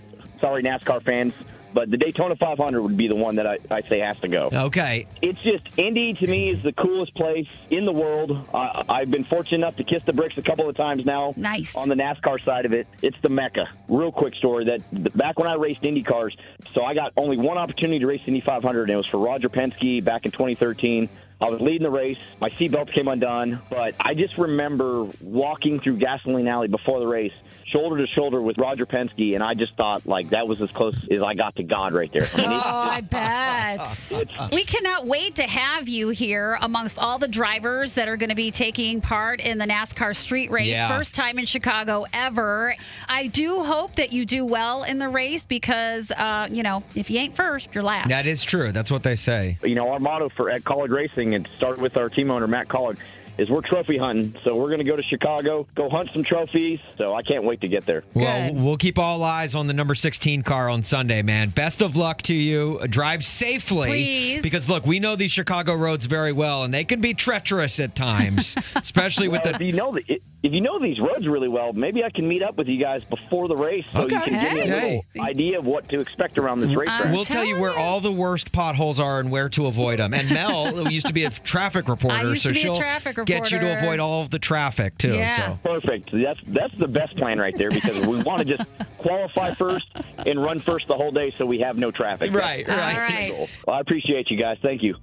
sorry, 0.42 0.64
NASCAR 0.64 1.04
fans, 1.04 1.34
but 1.76 1.92
the 1.92 1.98
Daytona 1.98 2.38
500 2.38 2.82
would 2.82 2.96
be 2.96 3.10
the 3.10 3.16
one 3.16 3.36
that 3.36 3.46
I, 3.46 3.58
I 3.70 3.82
say 3.82 4.00
has 4.00 4.18
to 4.22 4.30
go. 4.30 4.50
Okay. 4.52 5.08
It's 5.22 5.42
just 5.42 5.78
Indy 5.78 6.14
to 6.14 6.26
me 6.26 6.50
is 6.50 6.64
the 6.64 6.72
coolest 6.72 7.14
place 7.16 7.48
in 7.70 7.84
the 7.84 7.92
world. 7.92 8.48
Uh, 8.54 8.84
I've 8.88 9.12
been 9.12 9.26
fortunate 9.26 9.58
enough 9.58 9.76
to 9.76 9.84
kiss 9.84 10.02
the 10.06 10.14
bricks 10.14 10.38
a 10.38 10.42
couple 10.42 10.70
of 10.70 10.78
times 10.78 11.06
now. 11.06 11.34
Nice. 11.36 11.76
On 11.76 11.90
the 11.90 11.96
NASCAR 11.96 12.44
side 12.46 12.66
of 12.66 12.72
it, 12.72 12.88
it's 13.02 13.18
the 13.22 13.30
mecca. 13.30 13.68
Real 13.90 14.14
quick 14.14 14.36
story 14.36 14.66
that 14.66 15.18
back 15.18 15.38
when 15.38 15.50
I 15.50 15.56
raced 15.56 15.84
Indy 15.84 16.02
cars, 16.02 16.36
so 16.74 16.86
I 16.86 16.94
got 16.94 17.12
only 17.18 17.38
one 17.38 17.58
opportunity 17.58 18.00
to 18.00 18.08
race 18.08 18.22
Indy 18.26 18.40
500, 18.40 18.84
and 18.84 18.92
it 18.92 18.96
was 18.96 19.06
for 19.06 19.18
Roger 19.18 19.50
Penske 19.50 20.02
back 20.02 20.26
in 20.26 20.32
2013. 20.32 21.10
I 21.42 21.50
was 21.50 21.60
leading 21.60 21.84
the 21.84 21.90
race. 21.92 22.18
My 22.40 22.50
seatbelt 22.52 22.94
came 22.94 23.08
undone, 23.08 23.60
but 23.70 23.94
I 24.00 24.14
just 24.14 24.38
remember 24.38 25.06
walking 25.22 25.80
through 25.82 25.98
Gasoline 25.98 26.48
Alley 26.48 26.68
before 26.70 27.00
the 27.02 27.08
race, 27.08 27.34
shoulder 27.66 27.98
to 27.98 28.08
shoulder 28.14 28.42
with 28.42 28.58
Roger 28.58 28.86
Penske, 28.86 29.34
and 29.36 29.44
I 29.44 29.54
just 29.54 29.76
thought 29.76 30.06
like 30.06 30.30
that 30.30 30.48
was 30.48 30.62
as 30.62 30.70
close 30.72 30.96
as 31.12 31.22
I 31.22 31.34
got 31.34 31.56
to 31.58 31.64
God 31.64 31.94
right 31.94 32.10
there. 32.14 32.24
I 32.36 32.42
mean, 32.42 32.52
Oh, 32.52 32.62
I 32.64 33.02
bet. 33.02 34.52
we 34.54 34.64
cannot 34.64 35.08
wait 35.08 35.36
to 35.36 35.44
have 35.44 35.88
you 35.90 36.10
here 36.10 36.58
amongst 36.62 36.98
all 37.00 37.20
the 37.20 37.28
drivers 37.28 37.94
that 37.94 38.08
are 38.08 38.18
going 38.18 38.30
to 38.30 38.36
be 38.36 38.52
taking 38.52 39.02
part 39.02 39.42
in 39.42 39.58
the 39.58 39.66
NASCAR 39.66 40.16
street 40.16 40.52
race. 40.52 40.68
Yeah. 40.68 40.88
First 40.88 41.16
time 41.16 41.38
in 41.38 41.46
Chicago 41.46 42.06
ever. 42.14 42.76
I 43.10 43.28
do 43.28 43.64
hope 43.64 43.96
that 43.96 44.14
you 44.14 44.26
do 44.26 44.46
well 44.46 44.84
in 44.84 45.00
the 45.00 45.10
race 45.10 45.44
because, 45.44 46.12
uh, 46.12 46.48
you 46.50 46.64
know, 46.64 46.84
if 46.96 47.10
you 47.10 47.20
ain't 47.20 47.36
first, 47.36 47.70
you're 47.74 47.84
last. 47.84 48.10
That 48.10 48.26
is 48.26 48.44
true. 48.44 48.72
That's 48.72 48.92
what 48.92 49.04
they 49.04 49.16
say. 49.18 49.58
you 49.64 49.76
know, 49.76 49.90
our 49.90 50.00
motto 50.00 50.30
for 50.30 50.50
at 50.50 50.64
Kaulig 50.64 50.90
Racing, 50.92 51.25
and 51.34 51.48
start 51.58 51.80
with 51.80 51.98
our 51.98 52.10
team 52.10 52.30
owner 52.30 52.46
Matt 52.48 52.68
Kaulig, 52.68 52.98
is 53.38 53.50
we're 53.50 53.60
trophy 53.62 53.98
hunting. 53.98 54.34
So 54.46 54.56
we're 54.56 54.68
going 54.68 54.80
to 54.80 54.86
go 54.86 54.96
to 54.96 55.04
Chicago, 55.04 55.68
go 55.76 55.90
hunt 55.90 56.10
some 56.14 56.24
trophies. 56.24 56.80
So 56.98 57.14
I 57.14 57.22
can't 57.22 57.44
wait 57.44 57.60
to 57.62 57.68
get 57.68 57.86
there. 57.86 58.04
Well, 58.14 58.54
we'll 58.54 58.78
keep 58.78 58.98
all 58.98 59.24
eyes 59.24 59.56
on 59.56 59.68
the 59.68 59.74
number 59.74 59.94
16 59.94 60.42
car 60.44 60.70
on 60.70 60.84
Sunday, 60.84 61.22
man. 61.22 61.50
Best 61.50 61.82
of 61.82 61.98
luck 61.98 62.22
to 62.24 62.34
you. 62.34 62.80
Drive 62.88 63.26
safely. 63.26 63.88
Please. 63.90 64.42
Because, 64.42 64.70
look, 64.70 64.86
we 64.86 65.00
know 65.02 65.18
these 65.18 65.34
Chicago 65.34 65.74
roads 65.76 66.06
very 66.06 66.32
well, 66.32 66.64
and 66.64 66.74
they 66.74 66.86
can 66.86 67.02
be 67.02 67.14
treacherous 67.14 67.78
at 67.82 67.94
times, 67.94 68.56
especially 68.76 69.28
with 69.28 69.44
Well, 69.44 69.52
the. 69.52 69.56
if 69.58 69.62
you 69.68 69.74
know 69.74 69.92
the, 69.92 70.22
if 70.46 70.54
you 70.54 70.62
know 70.62 70.78
these 70.80 71.00
roads 71.00 71.28
really 71.28 71.48
well, 71.48 71.74
maybe 71.74 72.04
I 72.04 72.12
can 72.12 72.28
meet 72.28 72.44
up 72.44 72.56
with 72.56 72.68
you 72.68 72.80
guys 72.80 73.04
before 73.04 73.48
the 73.48 73.56
race, 73.56 73.84
so 73.92 74.02
you 74.02 74.06
Okay. 74.06 74.30
can 74.30 74.44
give 74.44 74.54
me 74.54 74.60
a 74.60 74.66
Hey. 74.66 75.04
little 75.16 75.26
idea 75.26 75.58
of 75.58 75.66
what 75.66 75.90
to 75.90 76.00
expect 76.00 76.38
around 76.38 76.60
this 76.60 76.76
racetrack. 76.76 77.12
We'll 77.12 77.26
tell 77.26 77.44
you 77.44 77.58
where 77.58 77.74
all 77.74 78.00
the 78.00 78.12
worst 78.12 78.52
potholes 78.52 79.00
are 79.00 79.20
and 79.20 79.32
where 79.32 79.50
to 79.50 79.66
avoid 79.66 79.98
them. 80.00 80.14
And 80.14 80.30
Mel 80.30 80.68
who 80.76 80.88
used 80.90 81.08
to 81.08 81.14
be 81.14 81.24
a 81.24 81.32
traffic 81.32 81.88
reporter, 81.88 82.36
so 82.36 82.50
to 82.50 82.54
be 82.54 82.60
a 82.60 82.62
she'll 82.62 82.76
traffic 82.78 83.18
get 83.26 83.50
you 83.50 83.58
to 83.60 83.78
avoid 83.78 84.00
all 84.00 84.22
of 84.22 84.30
the 84.30 84.38
traffic 84.40 84.98
too. 85.00 85.16
Yeah. 85.16 85.36
So 85.36 85.60
Perfect. 85.64 86.12
That's 86.14 86.40
that's 86.46 86.76
the 86.78 86.88
best 86.88 87.18
plan 87.18 87.40
right 87.40 87.56
there 87.58 87.72
because 87.72 88.06
we 88.06 88.22
want 88.22 88.48
to 88.48 88.58
just 88.58 88.70
qualify 89.00 89.52
first 89.56 89.88
and 90.28 90.42
run 90.44 90.60
first 90.60 90.88
the 90.88 90.96
whole 90.96 91.12
day, 91.12 91.34
so 91.40 91.46
we 91.48 91.60
have 91.60 91.78
no 91.78 91.90
traffic. 91.90 92.32
Right, 92.34 92.70
All 92.70 92.76
right. 92.78 92.98
right. 92.98 93.32
Well, 93.66 93.78
I 93.78 93.80
appreciate 93.80 94.30
you 94.30 94.38
guys. 94.38 94.58
Thank 94.62 94.84
you. 94.84 94.96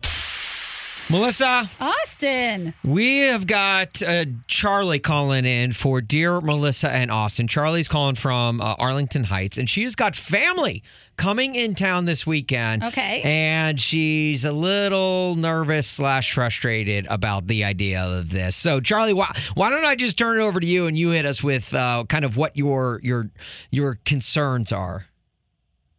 Melissa, 1.10 1.68
Austin. 1.78 2.72
we 2.84 3.18
have 3.20 3.46
got 3.46 4.02
uh, 4.02 4.24
Charlie 4.46 4.98
calling 4.98 5.44
in 5.44 5.72
for 5.72 6.00
dear 6.00 6.40
Melissa 6.40 6.90
and 6.90 7.10
Austin. 7.10 7.48
Charlie's 7.48 7.88
calling 7.88 8.14
from 8.14 8.60
uh, 8.60 8.74
Arlington 8.78 9.24
Heights, 9.24 9.58
and 9.58 9.68
she's 9.68 9.94
got 9.94 10.16
family 10.16 10.82
coming 11.16 11.54
in 11.54 11.74
town 11.74 12.06
this 12.06 12.26
weekend. 12.26 12.82
Okay. 12.84 13.20
and 13.22 13.78
she's 13.78 14.44
a 14.46 14.52
little 14.52 15.34
nervous 15.34 15.86
slash 15.86 16.32
frustrated 16.32 17.06
about 17.10 17.46
the 17.46 17.64
idea 17.64 18.00
of 18.02 18.30
this. 18.30 18.56
So, 18.56 18.80
Charlie, 18.80 19.12
why, 19.12 19.30
why 19.54 19.68
don't 19.68 19.84
I 19.84 19.94
just 19.96 20.16
turn 20.16 20.38
it 20.40 20.42
over 20.42 20.60
to 20.60 20.66
you 20.66 20.86
and 20.86 20.96
you 20.96 21.10
hit 21.10 21.26
us 21.26 21.42
with 21.42 21.74
uh, 21.74 22.04
kind 22.08 22.24
of 22.24 22.36
what 22.38 22.56
your 22.56 23.00
your 23.02 23.30
your 23.70 23.98
concerns 24.06 24.72
are? 24.72 25.06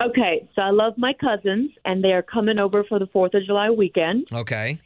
Okay, 0.02 0.50
so 0.54 0.62
I 0.62 0.72
love 0.72 0.96
my 0.98 1.14
cousins, 1.14 1.72
and 1.86 2.04
they 2.04 2.12
are 2.12 2.24
coming 2.24 2.60
over 2.60 2.84
for 2.84 3.00
the 3.00 3.08
Fourth 3.08 3.34
of 3.36 3.46
July 3.46 3.70
weekend, 3.70 4.28
Okay. 4.34 4.80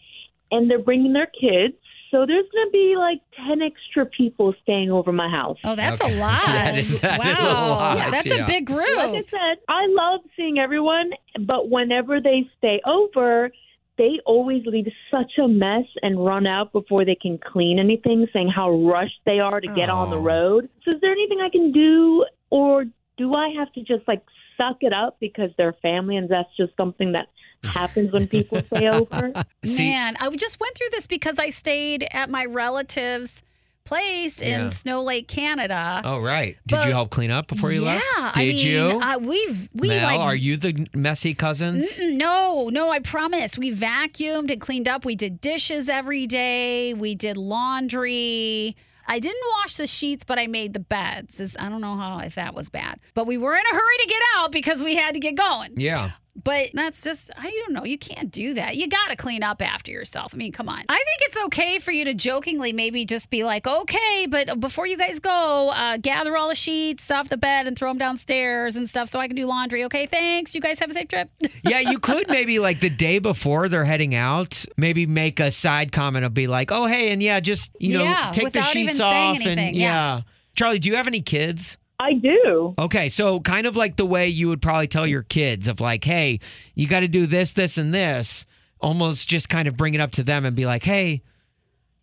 And 0.51 0.69
they're 0.69 0.79
bringing 0.79 1.13
their 1.13 1.27
kids. 1.27 1.75
So 2.11 2.25
there's 2.25 2.45
going 2.53 2.67
to 2.67 2.71
be 2.71 2.95
like 2.97 3.19
ten 3.45 3.61
extra 3.61 4.05
people 4.05 4.53
staying 4.63 4.91
over 4.91 5.11
my 5.11 5.29
house. 5.29 5.57
Oh, 5.65 5.75
that's 5.75 5.99
Okay. 6.01 6.17
a 6.17 6.19
lot. 6.21 6.45
That 6.45 6.77
is- 6.77 7.01
that 7.01 7.19
wow. 7.19 7.25
is 7.33 7.43
a 7.43 7.47
lot, 7.47 8.11
That's 8.11 8.25
yeah. 8.25 8.43
a 8.43 8.47
big 8.47 8.65
group. 8.65 8.95
Like 8.97 9.25
I 9.25 9.29
said, 9.29 9.57
I 9.67 9.87
love 9.89 10.21
seeing 10.37 10.57
everyone, 10.57 11.11
but 11.41 11.69
whenever 11.69 12.21
they 12.21 12.49
stay 12.57 12.79
over, 12.85 13.51
they 13.97 14.19
always 14.25 14.65
leave 14.65 14.87
such 15.11 15.33
a 15.43 15.47
mess 15.49 15.83
and 16.01 16.23
run 16.23 16.47
out 16.47 16.71
before 16.71 17.03
they 17.03 17.15
can 17.15 17.39
clean 17.39 17.77
anything, 17.79 18.25
saying 18.31 18.47
how 18.55 18.71
rushed 18.71 19.19
they 19.25 19.39
are 19.39 19.59
to 19.59 19.67
get 19.73 19.89
on 19.89 20.09
the 20.11 20.17
Oh. 20.17 20.21
road. 20.21 20.69
So 20.85 20.91
is 20.91 21.01
there 21.01 21.11
anything 21.11 21.41
I 21.41 21.49
can 21.49 21.71
do, 21.73 22.25
or 22.51 22.85
do 23.17 23.33
I 23.33 23.49
have 23.57 23.73
to 23.73 23.81
just 23.81 24.07
like 24.07 24.21
suck 24.55 24.77
it 24.81 24.93
up 24.93 25.17
because 25.19 25.49
they're 25.57 25.73
family 25.81 26.15
and 26.15 26.29
that's 26.29 26.55
just 26.55 26.71
something 26.77 27.11
that 27.11 27.27
happens 27.63 28.11
when 28.11 28.27
people 28.27 28.61
stay 28.67 28.87
over? 28.87 29.31
Man, 29.77 30.17
I 30.19 30.29
just 30.35 30.59
went 30.59 30.75
through 30.77 30.89
this 30.91 31.07
because 31.07 31.39
I 31.39 31.49
stayed 31.49 32.07
at 32.11 32.29
my 32.29 32.45
relative's 32.45 33.43
place 33.83 34.41
Yeah. 34.41 34.63
in 34.65 34.69
Snow 34.69 35.01
Lake, 35.01 35.29
Canada. 35.29 36.01
Oh, 36.03 36.19
right. 36.19 36.57
Did 36.67 36.75
But- 36.75 36.85
you 36.87 36.91
help 36.91 37.09
clean 37.09 37.31
up 37.31 37.47
before 37.47 37.71
you 37.71 37.83
left? 37.85 38.05
yeah, 38.17 38.23
left? 38.23 38.35
Did 38.35 38.41
I 38.41 38.45
mean, 38.47 38.57
you? 38.59 39.01
Uh, 39.01 39.17
we've 39.19 39.69
we 39.73 39.87
Mel, 39.87 40.03
like 40.03 40.19
are 40.19 40.35
you 40.35 40.57
the 40.57 40.85
messy 40.93 41.33
cousins? 41.33 41.89
Mm-mm, 41.93 42.15
No, 42.15 42.67
no, 42.69 42.89
I 42.89 42.99
promise. 42.99 43.57
We 43.57 43.73
vacuumed 43.73 44.51
and 44.51 44.59
cleaned 44.59 44.89
up. 44.89 45.05
We 45.05 45.15
did 45.15 45.39
dishes 45.39 45.87
every 45.87 46.27
day. 46.27 46.93
We 46.95 47.15
did 47.15 47.37
laundry. 47.37 48.75
I 49.09 49.19
didn't 49.19 49.41
wash 49.61 49.77
the 49.77 49.87
sheets, 49.87 50.25
but 50.25 50.37
I 50.37 50.47
made 50.47 50.73
the 50.73 50.81
beds. 50.81 51.55
I 51.57 51.69
don't 51.69 51.79
know 51.79 51.95
how 51.95 52.19
if 52.19 52.35
that 52.35 52.53
was 52.53 52.67
bad, 52.67 52.99
but 53.13 53.25
we 53.25 53.37
were 53.37 53.55
in 53.55 53.65
a 53.65 53.73
hurry 53.73 53.97
to 54.03 54.07
get 54.09 54.21
out 54.37 54.51
because 54.51 54.83
we 54.83 54.97
had 54.97 55.13
to 55.13 55.19
get 55.21 55.35
going. 55.35 55.75
Yeah. 55.77 56.11
But 56.43 56.69
that's 56.73 57.03
just, 57.03 57.31
I 57.35 57.49
don't 57.65 57.73
know. 57.73 57.83
You 57.83 57.97
can't 57.97 58.31
do 58.31 58.53
that. 58.53 58.75
You 58.77 58.87
got 58.87 59.07
to 59.07 59.15
clean 59.15 59.41
up 59.41 59.61
after 59.61 59.91
yourself. 59.91 60.33
I 60.33 60.37
mean, 60.37 60.51
come 60.51 60.69
on. 60.69 60.83
I 60.87 60.95
think 60.95 61.21
it's 61.21 61.37
okay 61.45 61.79
for 61.79 61.91
you 61.91 62.05
to 62.05 62.13
jokingly 62.13 62.73
maybe 62.73 63.05
just 63.05 63.29
be 63.31 63.43
like, 63.43 63.65
okay, 63.65 64.27
but 64.29 64.59
before 64.59 64.85
you 64.85 64.97
guys 64.97 65.19
go, 65.19 65.69
uh, 65.69 65.97
gather 65.97 66.37
all 66.37 66.49
the 66.49 66.55
sheets 66.55 67.09
off 67.09 67.27
the 67.29 67.37
bed 67.37 67.65
and 67.65 67.77
throw 67.77 67.89
them 67.89 67.97
downstairs 67.97 68.75
and 68.75 68.87
stuff 68.87 69.09
so 69.09 69.19
I 69.19 69.27
can 69.27 69.35
do 69.35 69.45
laundry. 69.47 69.83
Okay, 69.85 70.05
thanks. 70.05 70.53
You 70.53 70.61
guys 70.61 70.79
have 70.79 70.91
a 70.91 70.93
safe 70.93 71.07
trip. 71.07 71.29
Yeah, 71.63 71.79
you 71.79 71.99
could 71.99 72.29
maybe 72.29 72.59
like 72.59 72.79
the 72.79 72.89
day 72.89 73.19
before 73.19 73.67
they're 73.67 73.83
heading 73.83 74.15
out, 74.15 74.63
maybe 74.77 75.05
make 75.05 75.41
a 75.41 75.51
side 75.51 75.91
comment 75.91 76.23
of 76.23 76.33
be 76.33 76.47
like, 76.47 76.71
"Oh, 76.71 76.85
hey, 76.85 77.11
and 77.11 77.21
yeah, 77.21 77.41
just 77.41 77.71
you 77.77 77.97
know, 77.97 78.03
Yeah, 78.05 78.31
take 78.31 78.53
the 78.53 78.61
sheets 78.61 79.01
off 79.01 79.35
anything, 79.35 79.57
and 79.59 79.75
yeah. 79.75 80.21
Charlie, 80.55 80.79
do 80.79 80.89
you 80.89 80.95
have 80.95 81.07
any 81.07 81.21
kids? 81.21 81.77
I 81.99 82.13
do. 82.13 82.75
Okay, 82.77 83.09
so 83.09 83.39
kind 83.39 83.65
of 83.65 83.75
like 83.75 83.95
the 83.95 84.05
way 84.05 84.27
you 84.27 84.49
would 84.49 84.61
probably 84.61 84.87
tell 84.87 85.07
your 85.07 85.23
kids 85.23 85.67
of 85.67 85.81
like, 85.81 86.03
"Hey, 86.03 86.39
you 86.75 86.87
got 86.87 86.99
to 86.99 87.07
do 87.07 87.25
this, 87.25 87.51
this, 87.51 87.77
and 87.77 87.93
this." 87.93 88.45
Almost 88.79 89.27
just 89.27 89.49
kind 89.49 89.67
of 89.67 89.75
bring 89.75 89.95
it 89.95 90.01
up 90.01 90.11
to 90.11 90.23
them 90.23 90.45
and 90.45 90.55
be 90.55 90.67
like, 90.67 90.83
"Hey, 90.83 91.23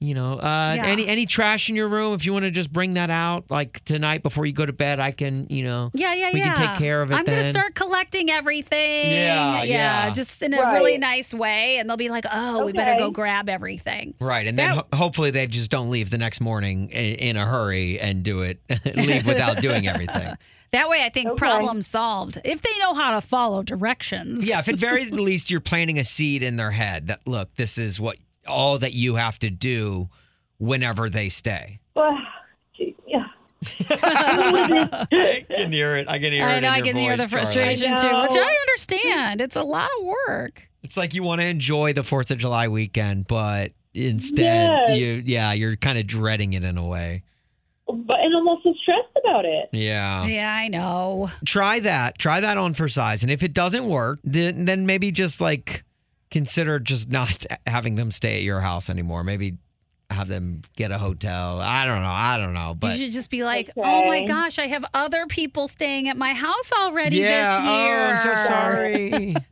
you 0.05 0.15
know, 0.15 0.35
uh, 0.35 0.75
Yeah. 0.77 0.87
any 0.87 1.07
any 1.07 1.27
trash 1.27 1.69
in 1.71 1.77
your 1.77 1.89
room? 1.89 2.15
If 2.15 2.25
you 2.27 2.33
want 2.33 2.45
to 2.45 2.51
just 2.51 2.73
bring 2.73 2.95
that 2.95 3.11
out, 3.11 3.45
like 3.51 3.85
tonight 3.85 4.23
before 4.23 4.47
you 4.47 4.53
go 4.53 4.67
to 4.67 4.73
bed, 4.73 5.01
I 5.01 5.11
can, 5.11 5.47
you 5.51 5.65
know, 5.65 5.91
Yeah, 5.95 6.15
yeah, 6.15 6.31
we 6.33 6.39
yeah. 6.41 6.55
can 6.55 6.69
take 6.69 6.79
care 6.79 7.03
of 7.03 7.11
it 7.11 7.15
I'm 7.15 7.25
gonna 7.25 7.51
start 7.51 7.75
collecting 7.75 8.31
everything. 8.31 9.13
Yeah, 9.13 9.63
yeah. 9.63 10.11
just 10.11 10.43
in 10.43 10.55
a 10.55 10.61
Right. 10.61 10.75
really 10.75 10.99
nice 10.99 11.33
way, 11.35 11.79
and 11.79 11.89
they'll 11.89 11.97
be 11.97 12.09
like, 12.11 12.25
"Oh, 12.31 12.65
we 12.65 12.73
better 12.73 12.97
go 12.99 13.11
grab 13.11 13.49
everything." 13.49 14.15
Right, 14.21 14.47
and 14.47 14.59
then 14.59 14.71
ho- 14.77 14.87
hopefully 14.93 15.31
they 15.31 15.47
just 15.47 15.71
don't 15.71 15.91
leave 15.91 16.11
the 16.11 16.19
next 16.19 16.41
morning 16.41 16.91
in, 16.91 17.15
in 17.15 17.37
a 17.37 17.45
hurry 17.45 17.99
and 18.01 18.23
do 18.23 18.43
it, 18.43 18.59
leave 18.97 19.27
without 19.27 19.61
doing 19.61 19.87
everything. 19.89 20.37
That 20.73 20.89
way, 20.89 21.05
I 21.05 21.09
think 21.09 21.29
Okay. 21.29 21.39
problem 21.39 21.83
solved. 21.83 22.41
If 22.45 22.63
they 22.63 22.79
know 22.81 22.95
how 22.95 23.13
to 23.13 23.21
follow 23.21 23.63
directions. 23.63 24.45
Yeah, 24.45 24.59
if 24.59 24.67
at 24.69 24.75
very 24.75 25.05
least 25.11 25.49
you're 25.49 25.61
planting 25.61 26.01
a 26.01 26.05
seed 26.05 26.43
in 26.43 26.57
their 26.57 26.73
head 26.73 27.07
that 27.07 27.21
look, 27.27 27.55
this 27.55 27.79
is 27.79 28.01
what 28.01 28.17
all 28.47 28.79
that 28.79 28.93
you 28.93 29.15
have 29.17 29.39
to 29.41 29.51
do 29.51 30.09
whenever 30.59 31.09
they 31.11 31.29
stay. 31.29 31.81
Well, 31.97 32.19
yeah. 33.07 33.27
I 33.91 35.47
can 35.49 35.73
hear 35.73 35.97
it. 35.97 36.09
I 36.09 36.19
can 36.19 36.33
hear 36.33 36.45
I 36.45 36.57
it 36.57 36.61
know. 36.63 36.69
in 36.69 36.73
I 36.75 36.77
your 36.79 36.87
can 36.87 36.97
hear 36.97 37.17
the 37.17 37.29
frustration 37.29 37.97
too, 37.97 38.07
which. 38.23 38.33
I 38.37 38.57
understand. 38.69 39.41
It's 39.41 39.57
a 39.57 39.63
lot 39.63 39.89
of 40.01 40.07
work. 40.27 40.69
It's 40.83 40.97
like 40.97 41.15
you 41.15 41.23
want 41.23 41.41
to 41.41 41.47
enjoy 41.47 41.93
the 41.93 42.03
Fourth 42.03 42.31
of 42.31 42.39
July 42.39 42.69
weekend, 42.69 43.27
but 43.27 43.73
instead, 43.95 44.69
Yes. 44.89 44.99
you 44.99 45.23
yeah, 45.25 45.53
you're 45.53 45.77
kind 45.77 45.99
of 45.99 46.07
dreading 46.07 46.53
it 46.55 46.65
in 46.65 46.77
a 46.77 46.85
way. 46.87 47.23
But 47.87 48.21
and 48.21 48.35
I'm 48.37 48.49
also 48.49 48.75
stressed 48.83 49.09
about 49.25 49.45
it. 49.45 49.69
Yeah. 49.73 50.27
Yeah, 50.27 50.53
I 50.53 50.69
know. 50.69 51.31
try 51.45 51.81
that 51.81 52.19
try 52.19 52.41
that 52.41 52.59
on 52.59 52.75
for 52.75 52.89
size 52.89 53.23
and 53.23 53.31
if 53.31 53.43
it 53.43 53.53
doesn't 53.53 53.87
work 53.89 54.19
then, 54.25 54.65
then 54.65 54.85
maybe 54.87 55.13
just 55.13 55.41
like 55.41 55.85
consider 56.35 56.81
just 56.81 57.09
not 57.11 57.47
having 57.67 57.95
them 57.95 58.11
stay 58.11 58.37
at 58.39 58.43
your 58.43 58.61
house 58.61 58.91
anymore 58.91 59.23
maybe 59.23 59.57
have 60.11 60.27
them 60.27 60.61
get 60.77 60.91
a 60.91 60.99
hotel 60.99 61.61
i 61.61 61.87
don't 61.87 62.03
know 62.03 62.09
i 62.09 62.37
don't 62.37 62.53
know 62.53 62.75
but 62.77 62.99
you 62.99 63.05
should 63.07 63.13
just 63.13 63.31
be 63.31 63.45
like, 63.45 63.71
"Oh 63.77 64.07
my 64.07 64.27
gosh, 64.27 64.59
I 64.59 64.67
have 64.67 64.85
other 64.93 65.27
people 65.27 65.69
staying 65.69 66.09
at 66.09 66.17
my 66.17 66.35
house 66.35 66.73
already 66.73 67.19
yeah 67.19 67.57
this 67.57 67.65
year." 67.65 68.01
oh 68.01 68.11
i'm 68.11 68.19
so 68.19 68.35
sorry 68.49 69.35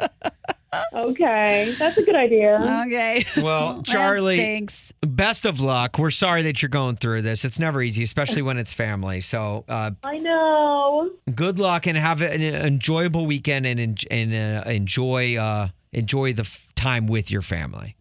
Okay, 0.94 1.74
that's 1.78 1.98
a 1.98 2.02
good 2.02 2.16
idea. 2.16 2.56
Okay. 2.86 3.26
Well, 3.36 3.82
Charlie, 3.86 4.36
stinks. 4.36 4.90
best 5.02 5.44
of 5.44 5.60
luck. 5.60 5.98
We're 5.98 6.10
sorry 6.10 6.42
that 6.44 6.62
you're 6.62 6.70
going 6.70 6.96
through 6.96 7.22
this. 7.22 7.44
It's 7.44 7.58
never 7.58 7.82
easy, 7.82 8.02
especially 8.04 8.40
when 8.40 8.56
it's 8.56 8.72
family. 8.72 9.20
So, 9.20 9.66
uh, 9.68 9.90
I 10.02 10.18
know. 10.18 11.10
good 11.34 11.58
luck 11.58 11.86
and 11.86 11.96
have 11.98 12.22
an 12.22 12.40
enjoyable 12.40 13.26
weekend 13.26 13.66
and 13.66 13.78
en- 13.78 13.96
and 14.10 14.34
uh, 14.66 14.70
enjoy 14.70 15.36
uh, 15.36 15.68
enjoy 15.92 16.32
the 16.32 16.42
f- 16.42 16.72
time 16.74 17.06
with 17.06 17.30
your 17.30 17.42
family. 17.42 17.96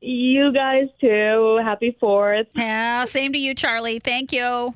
You 0.00 0.52
guys 0.52 0.88
too. 1.00 1.60
Happy 1.62 1.96
Fourth. 2.00 2.46
Yeah, 2.54 3.04
same 3.04 3.32
to 3.34 3.38
you, 3.38 3.54
Charlie. 3.54 3.98
Thank 3.98 4.32
you. 4.32 4.74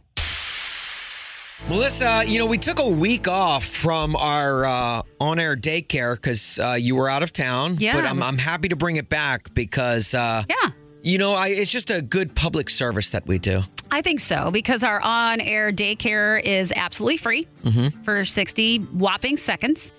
Melissa, 1.68 2.24
you 2.26 2.38
know, 2.38 2.44
we 2.46 2.58
took 2.58 2.78
a 2.78 2.86
week 2.86 3.26
off 3.26 3.64
from 3.64 4.16
our 4.16 4.66
uh, 4.66 5.02
on 5.18 5.38
air 5.38 5.56
daycare 5.56 6.14
because 6.14 6.58
uh, 6.58 6.76
you 6.78 6.94
were 6.94 7.08
out 7.08 7.22
of 7.22 7.32
town. 7.32 7.76
Yeah, 7.78 7.94
But 7.94 8.04
I 8.04 8.08
I'm, 8.10 8.22
I'm 8.22 8.36
happy 8.38 8.68
to 8.68 8.76
bring 8.76 8.96
it 8.96 9.08
back 9.08 9.54
because, 9.54 10.12
uh, 10.14 10.44
Yeah. 10.48 10.72
you 11.02 11.16
know, 11.16 11.32
I, 11.32 11.48
it's 11.48 11.70
just 11.70 11.90
a 11.90 12.02
good 12.02 12.34
public 12.34 12.68
service 12.68 13.10
that 13.10 13.26
we 13.26 13.38
do. 13.38 13.62
I 13.90 14.02
think 14.02 14.20
so 14.20 14.50
because 14.50 14.82
our 14.84 15.00
on 15.00 15.40
air 15.40 15.72
daycare 15.72 16.42
is 16.44 16.70
absolutely 16.76 17.16
free 17.16 17.48
for 18.04 18.24
60 18.26 18.78
whopping 18.78 19.38
seconds. 19.38 19.90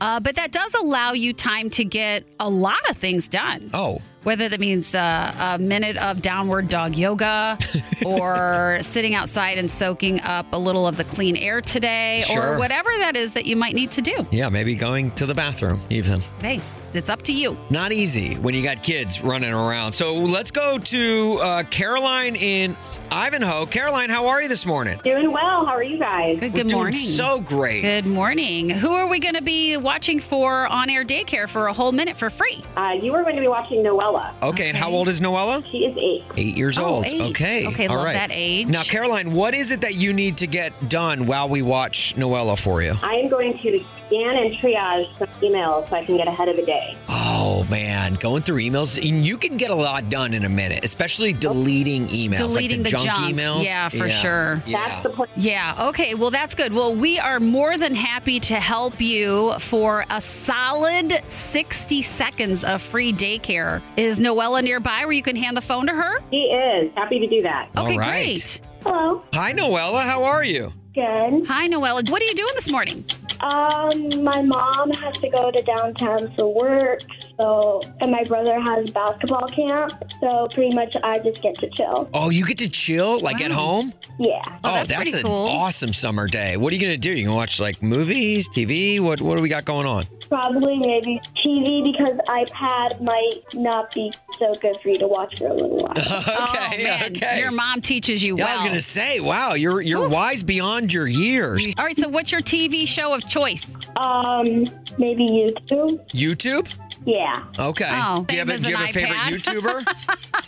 Uh, 0.00 0.20
but 0.20 0.34
that 0.36 0.52
does 0.52 0.74
allow 0.74 1.12
you 1.12 1.32
time 1.32 1.70
to 1.70 1.84
get 1.84 2.24
a 2.40 2.48
lot 2.48 2.88
of 2.90 2.96
things 2.96 3.28
done. 3.28 3.70
Oh. 3.74 4.00
Whether 4.24 4.48
that 4.48 4.58
means 4.60 4.94
uh, 4.94 5.34
a 5.38 5.58
minute 5.58 5.96
of 5.98 6.22
downward 6.22 6.68
dog 6.68 6.94
yoga 6.96 7.58
or 8.06 8.78
sitting 8.82 9.14
outside 9.14 9.58
and 9.58 9.70
soaking 9.70 10.20
up 10.20 10.46
a 10.52 10.58
little 10.58 10.86
of 10.86 10.96
the 10.96 11.04
clean 11.04 11.36
air 11.36 11.60
today 11.60 12.22
Sure. 12.26 12.54
or 12.54 12.58
whatever 12.58 12.88
that 12.98 13.16
is 13.16 13.32
that 13.32 13.44
you 13.44 13.54
might 13.56 13.74
need 13.74 13.90
to 13.92 14.00
do. 14.02 14.26
Yeah, 14.30 14.48
maybe 14.48 14.74
going 14.76 15.10
to 15.12 15.26
the 15.26 15.34
bathroom 15.34 15.80
even. 15.90 16.22
Hey, 16.40 16.60
it's 16.94 17.08
up 17.08 17.22
to 17.22 17.32
you. 17.32 17.56
It's 17.62 17.70
not 17.70 17.92
easy 17.92 18.34
when 18.36 18.54
you 18.54 18.62
got 18.62 18.82
kids 18.82 19.22
running 19.22 19.52
around. 19.52 19.92
So 19.92 20.14
let's 20.14 20.50
go 20.50 20.78
to 20.78 21.38
uh, 21.42 21.62
Caroline 21.64 22.36
in 22.36 22.76
Ivanhoe. 23.10 23.66
Caroline, 23.66 24.10
how 24.10 24.28
are 24.28 24.42
you 24.42 24.48
this 24.48 24.64
morning? 24.66 24.98
Doing 25.04 25.30
well. 25.32 25.66
How 25.66 25.72
are 25.72 25.82
you 25.82 25.98
guys? 25.98 26.38
Good, 26.40 26.52
We're 26.52 26.62
good 26.62 26.68
doing 26.68 26.82
morning. 26.82 26.92
so 27.00 27.40
great. 27.40 27.82
Good 27.82 28.06
morning. 28.06 28.70
Who 28.70 28.92
are 28.94 29.08
we 29.08 29.18
going 29.20 29.34
to 29.34 29.42
be 29.42 29.76
watching 29.76 30.20
for 30.20 30.66
on 30.66 30.88
air 30.90 31.04
daycare 31.04 31.48
for 31.48 31.66
a 31.66 31.72
whole 31.72 31.92
minute 31.92 32.16
for 32.16 32.30
free? 32.30 32.62
Uh, 32.76 32.92
you 33.00 33.14
are 33.14 33.22
going 33.22 33.36
to 33.36 33.42
be 33.42 33.48
watching 33.48 33.82
Noella. 33.82 34.32
Okay, 34.42 34.68
and 34.68 34.76
how 34.76 34.90
old 34.90 35.08
is 35.08 35.20
Noella? 35.20 35.64
She 35.70 35.78
is 35.84 35.96
eight. 35.98 36.24
Eight 36.36 36.56
years 36.56 36.78
Oh, 36.78 36.84
old. 36.86 37.06
eight. 37.06 37.20
Okay. 37.30 37.66
Okay, 37.66 37.86
All 37.86 37.96
love 37.96 38.04
right. 38.06 38.14
that 38.14 38.30
age. 38.32 38.68
Now, 38.68 38.82
Caroline, 38.82 39.32
what 39.32 39.54
is 39.54 39.70
it 39.70 39.80
that 39.82 39.94
you 39.94 40.12
need 40.12 40.36
to 40.38 40.46
get 40.46 40.72
done 40.88 41.26
while 41.26 41.48
we 41.48 41.62
watch 41.62 42.14
Noella 42.16 42.58
for 42.58 42.82
you? 42.82 42.96
I 43.02 43.14
am 43.16 43.28
going 43.28 43.58
to 43.58 43.84
scan 44.14 44.36
and 44.36 44.54
triage 44.54 45.18
some 45.18 45.28
emails 45.40 45.88
so 45.88 45.96
I 45.96 46.04
can 46.04 46.16
get 46.16 46.28
ahead 46.28 46.48
of 46.48 46.56
the 46.56 46.62
day. 46.62 46.96
Oh 47.08 47.66
man, 47.70 48.14
going 48.14 48.42
through 48.42 48.58
emails, 48.58 48.96
and 48.96 49.26
you 49.26 49.36
can 49.36 49.56
get 49.56 49.70
a 49.70 49.74
lot 49.74 50.08
done 50.10 50.34
in 50.34 50.44
a 50.44 50.48
minute, 50.48 50.84
especially 50.84 51.32
deleting 51.32 52.08
emails, 52.08 52.48
Deleting 52.48 52.82
like 52.82 52.92
the, 52.92 52.96
the 52.98 53.04
junk, 53.04 53.18
junk. 53.18 53.34
emails. 53.34 53.64
Yeah, 53.64 53.88
for 53.88 54.08
sure. 54.08 54.62
Yeah. 54.66 54.88
That's 54.88 55.02
the 55.02 55.10
point. 55.10 55.30
Yeah, 55.36 55.88
okay. 55.88 56.14
Well, 56.14 56.30
that's 56.30 56.54
good. 56.54 56.72
Well, 56.72 56.94
we 56.94 57.18
are 57.18 57.40
more 57.40 57.76
than 57.76 57.94
happy 57.94 58.40
to 58.40 58.54
help 58.54 59.00
you 59.00 59.54
for 59.60 60.04
a 60.10 60.20
solid 60.20 61.22
60 61.28 62.02
seconds 62.02 62.64
of 62.64 62.82
free 62.82 63.12
daycare. 63.12 63.82
Is 63.96 64.18
Noella 64.18 64.62
nearby 64.62 65.04
where 65.04 65.12
you 65.12 65.22
can 65.22 65.36
hand 65.36 65.56
the 65.56 65.62
phone 65.62 65.86
to 65.86 65.92
her? 65.92 66.20
He 66.30 66.44
is. 66.44 66.92
Happy 66.94 67.18
to 67.18 67.26
do 67.26 67.42
that. 67.42 67.70
Okay, 67.76 67.96
right. 67.98 68.24
great. 68.24 68.60
Hello. 68.82 69.22
Hi, 69.32 69.52
Noella. 69.52 70.02
How 70.02 70.24
are 70.24 70.44
you? 70.44 70.72
Good. 70.94 71.46
Hi, 71.48 71.66
Noella. 71.68 72.08
What 72.08 72.22
are 72.22 72.24
you 72.24 72.34
doing 72.34 72.52
this 72.54 72.70
morning? 72.70 73.04
Um, 73.40 74.24
my 74.24 74.42
mom 74.42 74.90
has 74.90 75.14
to 75.20 75.28
go 75.28 75.50
to 75.50 75.62
downtown 75.62 76.32
for 76.36 76.52
work, 76.54 77.02
so 77.40 77.80
and 78.00 78.10
my 78.10 78.24
brother 78.24 78.60
has 78.60 78.90
basketball 78.90 79.48
camp, 79.48 79.92
so 80.20 80.48
pretty 80.52 80.74
much 80.74 80.96
I 81.02 81.18
just 81.18 81.42
get 81.42 81.56
to 81.56 81.68
chill. 81.70 82.08
Oh, 82.14 82.30
you 82.30 82.44
get 82.46 82.58
to 82.58 82.68
chill 82.68 83.20
like 83.20 83.40
at 83.40 83.50
home? 83.50 83.92
Yeah. 84.18 84.42
Oh, 84.62 84.74
that's 84.84 84.92
pretty 84.92 85.12
an 85.12 85.22
cool. 85.24 85.48
awesome 85.48 85.92
summer 85.92 86.26
day. 86.28 86.56
What 86.56 86.72
are 86.72 86.76
you 86.76 86.82
gonna 86.82 86.96
do? 86.96 87.10
You 87.10 87.24
gonna 87.26 87.36
watch 87.36 87.58
like 87.60 87.82
movies, 87.82 88.48
TV? 88.48 89.00
What 89.00 89.20
What 89.20 89.36
do 89.36 89.42
we 89.42 89.48
got 89.48 89.64
going 89.64 89.86
on? 89.86 90.06
Probably 90.28 90.78
maybe 90.78 91.20
TV 91.44 91.84
because 91.84 92.16
iPad 92.28 93.00
might 93.00 93.42
not 93.54 93.92
be 93.94 94.12
so 94.38 94.54
good 94.54 94.76
for 94.82 94.88
you 94.88 94.96
to 94.98 95.06
watch 95.06 95.38
for 95.38 95.46
a 95.48 95.52
little 95.52 95.76
while. 95.78 95.92
oh, 95.96 96.70
man. 96.76 97.12
okay. 97.16 97.38
Your 97.40 97.50
mom 97.52 97.80
teaches 97.80 98.22
you 98.22 98.36
Yeah, 98.36 98.44
well. 98.44 98.58
I 98.58 98.62
was 98.62 98.68
gonna 98.68 98.82
say, 98.82 99.20
wow, 99.20 99.54
you're 99.54 99.80
you're 99.80 100.08
wise 100.08 100.42
beyond 100.42 100.92
your 100.92 101.06
years. 101.06 101.66
All 101.78 101.84
right, 101.84 101.96
so 101.96 102.08
what's 102.08 102.32
your 102.32 102.40
TV 102.40 102.86
show 102.86 103.12
of 103.14 103.26
choice? 103.28 103.66
um, 103.96 104.64
maybe 104.98 105.26
YouTube. 105.28 106.00
YouTube? 106.12 106.68
Yeah, 107.04 107.44
Okay. 107.58 107.90
Oh, 107.92 108.24
do 108.26 108.34
you 108.36 108.40
have 108.40 108.48
a, 108.48 108.58
do 108.58 108.70
you 108.70 108.76
have 108.76 108.88
a 108.88 108.92
favorite 108.92 109.18
iPad. 109.18 109.86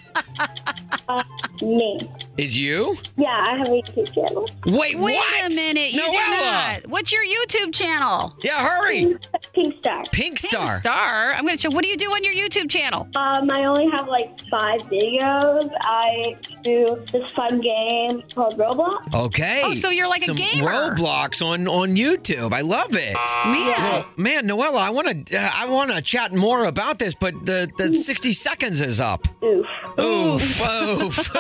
YouTuber? 0.17 1.63
me. 1.63 1.99
Is 2.37 2.59
you? 2.59 2.97
Yeah, 3.17 3.45
I 3.49 3.57
have 3.57 3.69
a 3.69 3.71
YouTube 3.71 4.13
channel. 4.15 4.47
Wait, 4.67 4.99
Wait 4.99 5.15
what? 5.15 5.53
a 5.53 5.55
minute. 5.55 5.93
You 5.93 6.03
do 6.03 6.07
Noella! 6.07 6.73
not. 6.83 6.87
What's 6.89 7.11
your 7.13 7.25
YouTube 7.25 7.73
channel? 7.73 8.37
Yeah, 8.43 8.63
hurry. 8.67 9.17
Pink 9.55 9.75
Star. 9.79 10.03
Pink 10.13 10.39
Star. 10.39 10.81
Star. 10.81 11.33
I'm 11.33 11.45
going 11.45 11.57
to 11.57 11.61
show. 11.63 11.71
What 11.71 11.83
do 11.83 11.89
you 11.89 11.97
do 11.97 12.07
on 12.11 12.23
your 12.23 12.35
YouTube 12.35 12.69
channel? 12.69 13.09
Um, 13.17 13.51
I 13.51 13.65
only 13.65 13.87
have 13.97 14.07
like 14.09 14.39
five 14.51 14.83
videos. 14.83 15.71
I 15.81 16.37
do 16.63 17.03
this 17.11 17.31
fun 17.33 17.61
game 17.61 18.23
called 18.35 18.59
Roblox. 18.59 19.15
Okay. 19.15 19.63
Oh, 19.65 19.75
so 19.75 19.89
you're 19.89 20.09
like 20.09 20.23
a 20.23 20.27
Some 20.27 20.37
gamer. 20.37 20.71
Roblox 20.71 21.45
on 21.45 21.67
on 21.67 21.97
YouTube. 21.97 22.53
I 22.53 22.61
love 22.61 22.95
it. 22.95 23.17
Man. 23.47 23.67
Well, 23.83 24.07
man, 24.17 24.47
Noella, 24.47 24.79
I 24.79 24.91
want 24.91 25.27
to 25.29 25.39
uh, 25.39 25.51
I 25.55 25.67
want 25.67 25.91
to 25.93 26.03
chat 26.03 26.35
more 26.35 26.65
about 26.67 26.99
this, 26.99 27.15
but 27.15 27.47
the 27.47 27.71
the 27.79 27.95
60 27.95 28.33
seconds 28.35 28.81
is 28.83 29.01
up. 29.01 29.27
Oof. 29.43 29.67
Oof, 29.99 30.06
oof, 30.35 30.61
oof. 30.63 31.33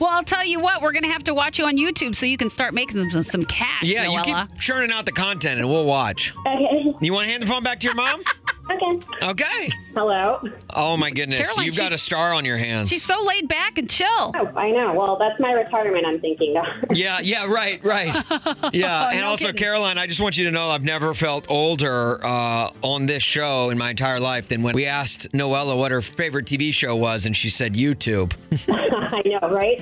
Well, 0.00 0.10
I'll 0.10 0.24
tell 0.24 0.44
you 0.44 0.60
what. 0.60 0.82
We're 0.82 0.92
going 0.92 1.04
to 1.04 1.10
have 1.10 1.24
to 1.24 1.34
watch 1.34 1.58
you 1.58 1.64
on 1.66 1.76
YouTube 1.76 2.14
so 2.14 2.26
you 2.26 2.36
can 2.36 2.50
start 2.50 2.74
making 2.74 3.10
some, 3.10 3.22
some 3.22 3.44
cash. 3.44 3.82
Yeah, 3.82 4.04
you 4.10 4.18
Noella. 4.18 4.48
keep 4.48 4.60
churning 4.60 4.92
out 4.92 5.06
the 5.06 5.12
content 5.12 5.60
and 5.60 5.68
we'll 5.68 5.84
watch. 5.86 6.32
Okay. 6.46 6.94
You 7.00 7.12
want 7.12 7.26
to 7.26 7.30
hand 7.30 7.42
the 7.42 7.46
phone 7.46 7.62
back 7.62 7.80
to 7.80 7.86
your 7.86 7.94
mom? 7.94 8.22
Okay. 8.70 8.98
Okay. 9.22 9.68
Hello. 9.94 10.40
Oh 10.70 10.96
my 10.96 11.10
goodness, 11.10 11.46
Caroline, 11.48 11.66
you've 11.66 11.76
got 11.76 11.88
a 11.92 11.96
she's- 11.96 12.02
star 12.02 12.32
on 12.32 12.44
your 12.44 12.56
hands. 12.56 12.88
She's 12.88 13.04
so 13.04 13.22
laid 13.22 13.48
back 13.48 13.76
and 13.76 13.88
chill. 13.90 14.06
Oh, 14.34 14.50
I 14.56 14.70
know. 14.70 14.94
Well, 14.96 15.16
that's 15.18 15.38
my 15.40 15.52
retirement 15.52 16.06
I'm 16.06 16.20
thinking 16.20 16.56
of. 16.56 16.64
Yeah, 16.96 17.20
yeah, 17.22 17.46
right, 17.46 17.82
right. 17.82 18.14
Yeah, 18.72 19.08
and 19.10 19.20
No 19.20 19.26
also, 19.28 19.46
kidding. 19.46 19.58
Caroline, 19.58 19.98
I 19.98 20.06
just 20.06 20.20
want 20.20 20.36
you 20.38 20.44
to 20.44 20.50
know 20.50 20.70
I've 20.70 20.84
never 20.84 21.14
felt 21.14 21.46
older 21.48 22.24
uh, 22.24 22.70
on 22.82 23.06
this 23.06 23.22
show 23.22 23.70
in 23.70 23.78
my 23.78 23.90
entire 23.90 24.20
life 24.20 24.48
than 24.48 24.62
when 24.62 24.74
we 24.74 24.86
asked 24.86 25.30
Noella 25.32 25.76
what 25.76 25.90
her 25.90 26.00
favorite 26.02 26.46
TV 26.46 26.72
show 26.72 26.94
was, 26.94 27.26
and 27.26 27.36
she 27.36 27.48
said 27.50 27.74
YouTube. 27.74 28.32
I 29.12 29.22
know, 29.26 29.48
right? 29.50 29.78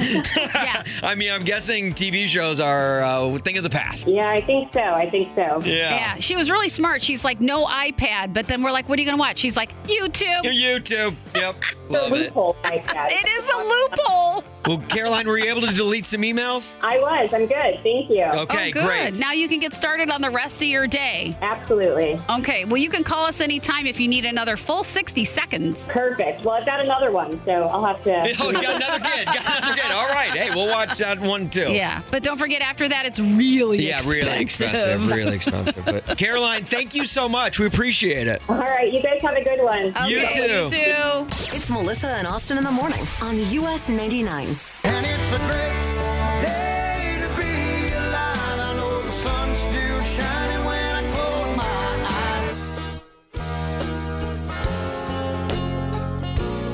Yeah. 0.55 0.83
I 1.03 1.14
mean, 1.14 1.31
I'm 1.33 1.45
guessing 1.45 1.93
TV 1.93 2.27
shows 2.27 2.61
are 2.61 3.03
uh, 3.03 3.21
a 3.35 3.38
thing 3.38 3.59
of 3.59 3.64
the 3.64 3.71
past. 3.71 4.07
yeah, 4.09 4.29
I 4.31 4.40
think 4.45 4.73
so. 4.73 4.81
I 4.81 5.11
think 5.11 5.35
so. 5.35 5.61
Yeah, 5.64 6.16
she 6.21 6.37
was 6.37 6.51
really 6.51 6.69
smart. 6.69 7.03
She's 7.03 7.25
like, 7.25 7.40
no 7.40 7.66
iPad. 7.66 8.33
But 8.35 8.47
then 8.47 8.62
we're 8.62 8.69
like, 8.72 8.88
what 8.88 8.98
are 8.98 9.02
you 9.02 9.06
going 9.06 9.16
to 9.16 9.20
watch? 9.20 9.38
She's 9.38 9.56
like, 9.56 9.70
YouTube. 9.85 10.42
YouTube. 10.44 11.14
Yep. 11.35 11.56
The 11.88 11.92
Love 11.92 12.12
it. 12.12 12.16
loophole 12.16 12.56
like 12.64 12.85
that. 12.87 13.11
It 13.12 13.28
is 13.28 13.44
a 13.44 13.59
loophole. 13.59 14.44
Well, 14.66 14.79
Caroline, 14.88 15.27
were 15.27 15.38
you 15.38 15.51
able 15.51 15.62
to 15.62 15.73
delete 15.73 16.05
some 16.05 16.20
emails? 16.20 16.75
I 16.83 16.99
was. 17.01 17.33
I'm 17.33 17.46
good. 17.46 17.81
Thank 17.83 18.11
you. 18.11 18.25
Okay, 18.25 18.68
oh, 18.68 18.73
good. 18.73 18.85
great. 18.85 19.18
Now 19.18 19.33
you 19.33 19.49
can 19.49 19.59
get 19.59 19.73
started 19.73 20.11
on 20.11 20.20
the 20.20 20.31
rest 20.31 20.57
of 20.57 20.68
your 20.68 20.87
day. 20.87 21.35
Absolutely. 21.40 22.20
Okay. 22.29 22.66
Well, 22.66 22.77
you 22.77 22.90
can 22.90 23.03
call 23.03 23.25
us 23.25 23.40
anytime 23.40 23.87
if 23.87 23.99
you 23.99 24.07
need 24.07 24.27
another 24.27 24.57
full 24.59 24.85
60 24.85 25.25
seconds. 25.25 25.87
Perfect. 25.88 26.44
Well, 26.44 26.57
I've 26.57 26.66
got 26.66 26.83
another 26.83 27.11
one, 27.11 27.40
so 27.46 27.53
I'll 27.53 27.85
have 27.85 28.03
to. 28.05 28.11
Oh, 28.42 28.51
you 28.51 28.62
got 28.62 28.77
another 28.77 29.01
kid. 29.01 29.27
Got 29.27 29.59
another 29.62 29.75
kid. 29.75 29.92
All 29.92 30.09
right. 30.09 30.31
Hey, 30.31 30.51
we'll 30.51 30.68
watch 30.68 30.99
that 30.99 31.18
one 31.20 31.49
too. 31.51 31.73
Yeah. 31.73 32.01
But 32.11 32.23
don't 32.23 32.38
forget, 32.38 32.62
after 32.62 32.88
that, 32.88 33.07
it's 33.07 33.18
really 33.20 33.87
Yeah, 33.87 34.01
really 34.07 34.40
expensive. 34.40 35.11
Really 35.11 35.37
expensive. 35.37 35.85
But 35.85 36.18
Caroline, 36.18 36.64
thank 36.64 36.94
you 36.94 37.05
so 37.05 37.29
much. 37.29 37.59
We 37.59 37.66
appreciate 37.66 38.27
it. 38.27 38.42
All 38.49 38.57
right. 38.57 38.92
You 38.92 39.03
guys 39.03 39.20
have 39.23 39.37
a 39.37 39.44
good 39.44 39.62
one. 39.62 39.87
You 40.09 40.29
too. 40.31 40.42
You 40.42 40.70
too. 40.70 41.27
It's 41.57 41.70
Melissa 41.70 42.09
and 42.09 42.27
Austin 42.27 42.59
in 42.59 42.64
the 42.64 42.70
morning 42.70 43.05
on 43.23 43.38
US 43.38 43.88
99. 43.88 44.50
And 44.51 45.07
it's 45.07 45.33
a 45.33 45.39
great 45.39 46.43
day 46.43 47.19
to 47.21 47.29
be 47.37 47.93
alive. 47.95 48.59
I 48.59 48.75
know 48.77 49.03
the 49.03 49.13
sun's 49.13 49.59
still 49.59 50.01
shining 50.03 50.65
when 50.65 50.97
I 50.97 51.03
close 51.13 51.57
my 51.57 51.85